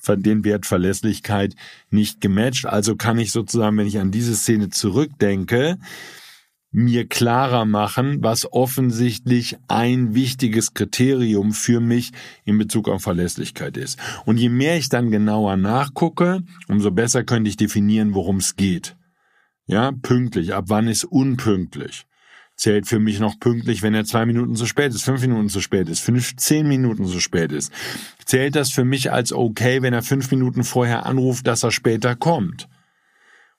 den 0.07 0.45
Wert 0.45 0.67
Verlässlichkeit 0.67 1.55
nicht 1.89 2.21
gematcht. 2.21 2.67
Also 2.67 2.97
kann 2.97 3.19
ich 3.19 3.33
sozusagen, 3.33 3.79
wenn 3.79 3.87
ich 3.87 3.99
an 3.99 4.11
diese 4.11 4.37
Szene 4.37 4.69
zurückdenke, 4.69 5.79
mir 6.73 7.09
klarer 7.09 7.65
machen, 7.65 8.23
was 8.23 8.51
offensichtlich 8.53 9.57
ein 9.69 10.15
wichtiges 10.15 10.73
Kriterium 10.73 11.53
für 11.53 11.81
mich 11.81 12.13
in 12.45 12.59
Bezug 12.59 12.89
auf 12.89 13.03
Verlässlichkeit 13.03 13.77
ist. 13.77 13.99
Und 14.25 14.39
je 14.39 14.49
mehr 14.49 14.77
ich 14.77 14.89
dann 14.89 15.11
genauer 15.11 15.57
nachgucke, 15.57 16.41
umso 16.69 16.91
besser 16.91 17.25
könnte 17.25 17.51
ich 17.51 17.57
definieren, 17.57 18.15
worum 18.15 18.37
es 18.37 18.57
geht. 18.57 18.97
Ja, 19.67 19.93
pünktlich. 19.93 20.55
Ab 20.55 20.67
wann 20.69 20.89
ist 20.89 21.05
unpünktlich? 21.05 22.07
Zählt 22.57 22.87
für 22.87 22.99
mich 22.99 23.21
noch 23.21 23.41
pünktlich, 23.41 23.83
wenn 23.83 23.95
er 23.95 24.05
zwei 24.05 24.27
Minuten 24.27 24.55
zu 24.55 24.67
spät 24.67 24.93
ist, 24.93 25.03
fünf 25.03 25.23
Minuten 25.23 25.49
zu 25.49 25.61
spät 25.61 25.89
ist, 25.89 26.01
fünf, 26.01 26.37
zehn 26.37 26.69
Minuten 26.69 27.07
zu 27.07 27.19
spät 27.19 27.53
ist. 27.53 27.73
Zählt 28.27 28.55
das 28.55 28.71
für 28.71 28.85
mich 28.85 29.11
als 29.11 29.33
okay, 29.33 29.81
wenn 29.81 29.95
er 29.95 30.03
fünf 30.03 30.31
Minuten 30.31 30.63
vorher 30.63 31.07
anruft, 31.07 31.47
dass 31.47 31.63
er 31.63 31.71
später 31.71 32.17
kommt? 32.17 32.69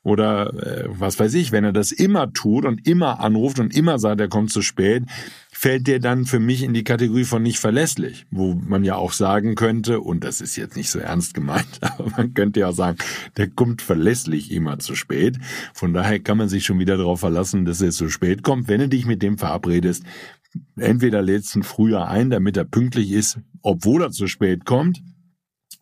Oder 0.03 0.53
äh, 0.55 0.85
was 0.89 1.19
weiß 1.19 1.35
ich, 1.35 1.51
wenn 1.51 1.63
er 1.63 1.73
das 1.73 1.91
immer 1.91 2.33
tut 2.33 2.65
und 2.65 2.87
immer 2.87 3.19
anruft 3.19 3.59
und 3.59 3.75
immer 3.75 3.99
sagt, 3.99 4.19
er 4.19 4.29
kommt 4.29 4.51
zu 4.51 4.63
spät, 4.63 5.03
fällt 5.51 5.85
der 5.85 5.99
dann 5.99 6.25
für 6.25 6.39
mich 6.39 6.63
in 6.63 6.73
die 6.73 6.83
Kategorie 6.83 7.23
von 7.23 7.43
nicht 7.43 7.59
verlässlich, 7.59 8.25
wo 8.31 8.55
man 8.55 8.83
ja 8.83 8.95
auch 8.95 9.13
sagen 9.13 9.53
könnte, 9.53 9.99
und 9.99 10.23
das 10.23 10.41
ist 10.41 10.55
jetzt 10.55 10.75
nicht 10.75 10.89
so 10.89 10.97
ernst 10.97 11.35
gemeint, 11.35 11.67
aber 11.81 12.09
man 12.17 12.33
könnte 12.33 12.61
ja 12.61 12.71
sagen, 12.71 12.97
der 13.37 13.47
kommt 13.49 13.83
verlässlich 13.83 14.51
immer 14.51 14.79
zu 14.79 14.95
spät. 14.95 15.37
Von 15.73 15.93
daher 15.93 16.19
kann 16.19 16.37
man 16.37 16.49
sich 16.49 16.65
schon 16.65 16.79
wieder 16.79 16.97
darauf 16.97 17.19
verlassen, 17.19 17.65
dass 17.65 17.79
er 17.79 17.91
zu 17.91 18.09
spät 18.09 18.41
kommt. 18.41 18.67
Wenn 18.67 18.79
du 18.79 18.89
dich 18.89 19.05
mit 19.05 19.21
dem 19.21 19.37
verabredest, 19.37 20.03
entweder 20.77 21.21
lädst 21.21 21.53
du 21.53 21.59
ihn 21.59 21.63
früher 21.63 22.07
ein, 22.07 22.31
damit 22.31 22.57
er 22.57 22.65
pünktlich 22.65 23.11
ist, 23.11 23.39
obwohl 23.61 24.01
er 24.01 24.09
zu 24.09 24.25
spät 24.25 24.65
kommt, 24.65 25.03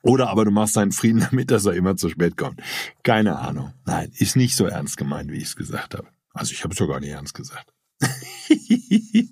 oder 0.01 0.29
aber 0.29 0.45
du 0.45 0.51
machst 0.51 0.77
deinen 0.77 0.91
Frieden 0.91 1.19
damit, 1.29 1.51
dass 1.51 1.65
er 1.65 1.73
immer 1.73 1.95
zu 1.95 2.09
spät 2.09 2.37
kommt. 2.37 2.61
Keine 3.03 3.37
Ahnung. 3.37 3.73
Nein, 3.85 4.11
ist 4.15 4.35
nicht 4.35 4.55
so 4.55 4.65
ernst 4.65 4.97
gemeint, 4.97 5.31
wie 5.31 5.37
ich 5.37 5.43
es 5.43 5.55
gesagt 5.55 5.95
habe. 5.95 6.07
Also 6.33 6.53
ich 6.53 6.63
habe 6.63 6.73
es 6.73 6.77
sogar 6.77 6.99
nicht 6.99 7.11
ernst 7.11 7.33
gesagt. 7.33 7.73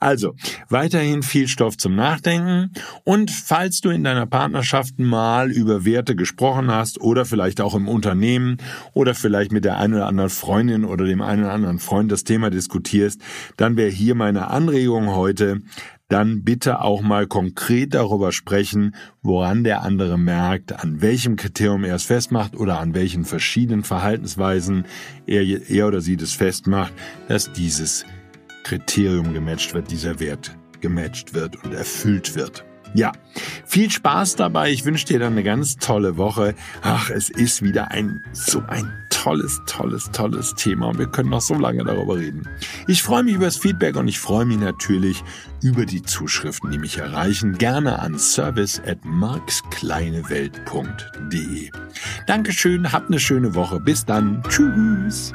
also, 0.00 0.34
weiterhin 0.68 1.22
viel 1.22 1.48
Stoff 1.48 1.78
zum 1.78 1.94
Nachdenken 1.94 2.72
und 3.04 3.30
falls 3.30 3.80
du 3.80 3.88
in 3.88 4.04
deiner 4.04 4.26
Partnerschaft 4.26 4.98
mal 4.98 5.50
über 5.50 5.86
Werte 5.86 6.14
gesprochen 6.14 6.70
hast 6.70 7.00
oder 7.00 7.24
vielleicht 7.24 7.62
auch 7.62 7.74
im 7.74 7.88
Unternehmen 7.88 8.58
oder 8.92 9.14
vielleicht 9.14 9.52
mit 9.52 9.64
der 9.64 9.78
einen 9.78 9.94
oder 9.94 10.06
anderen 10.06 10.28
Freundin 10.28 10.84
oder 10.84 11.06
dem 11.06 11.22
einen 11.22 11.44
oder 11.44 11.52
anderen 11.52 11.78
Freund 11.78 12.12
das 12.12 12.24
Thema 12.24 12.50
diskutierst, 12.50 13.22
dann 13.56 13.78
wäre 13.78 13.90
hier 13.90 14.14
meine 14.14 14.48
Anregung 14.48 15.14
heute, 15.14 15.62
dann 16.10 16.42
bitte 16.42 16.82
auch 16.82 17.00
mal 17.00 17.26
konkret 17.26 17.94
darüber 17.94 18.32
sprechen, 18.32 18.94
woran 19.22 19.64
der 19.64 19.82
andere 19.82 20.18
merkt, 20.18 20.78
an 20.78 21.00
welchem 21.00 21.36
Kriterium 21.36 21.84
er 21.84 21.94
es 21.94 22.04
festmacht 22.04 22.56
oder 22.56 22.80
an 22.80 22.94
welchen 22.94 23.24
verschiedenen 23.24 23.84
Verhaltensweisen 23.84 24.84
er, 25.26 25.42
er 25.42 25.86
oder 25.86 26.00
sie 26.00 26.16
das 26.16 26.32
festmacht, 26.32 26.92
dass 27.28 27.52
dieses 27.52 28.04
Kriterium 28.64 29.32
gematcht 29.32 29.72
wird, 29.72 29.90
dieser 29.90 30.20
Wert 30.20 30.56
gematcht 30.80 31.32
wird 31.32 31.62
und 31.64 31.72
erfüllt 31.72 32.34
wird. 32.34 32.64
Ja, 32.94 33.12
viel 33.66 33.90
Spaß 33.90 34.36
dabei. 34.36 34.70
Ich 34.70 34.84
wünsche 34.84 35.06
dir 35.06 35.18
dann 35.18 35.32
eine 35.32 35.44
ganz 35.44 35.76
tolle 35.76 36.16
Woche. 36.16 36.54
Ach, 36.82 37.10
es 37.10 37.30
ist 37.30 37.62
wieder 37.62 37.90
ein 37.90 38.24
so 38.32 38.62
ein 38.66 38.92
tolles, 39.10 39.60
tolles, 39.66 40.10
tolles 40.12 40.54
Thema 40.54 40.88
und 40.88 40.98
wir 40.98 41.06
können 41.06 41.30
noch 41.30 41.42
so 41.42 41.54
lange 41.54 41.84
darüber 41.84 42.16
reden. 42.16 42.48
Ich 42.86 43.02
freue 43.02 43.22
mich 43.22 43.34
über 43.34 43.44
das 43.44 43.58
Feedback 43.58 43.96
und 43.96 44.08
ich 44.08 44.18
freue 44.18 44.46
mich 44.46 44.58
natürlich 44.58 45.22
über 45.62 45.84
die 45.84 46.00
Zuschriften, 46.02 46.70
die 46.70 46.78
mich 46.78 46.96
erreichen. 46.98 47.58
Gerne 47.58 47.98
an 47.98 48.18
service 48.18 48.80
at 48.86 49.04
markskleinewelt.de. 49.04 51.70
Dankeschön, 52.26 52.92
habt 52.92 53.08
eine 53.08 53.20
schöne 53.20 53.54
Woche. 53.54 53.78
Bis 53.78 54.06
dann. 54.06 54.42
Tschüss. 54.48 55.34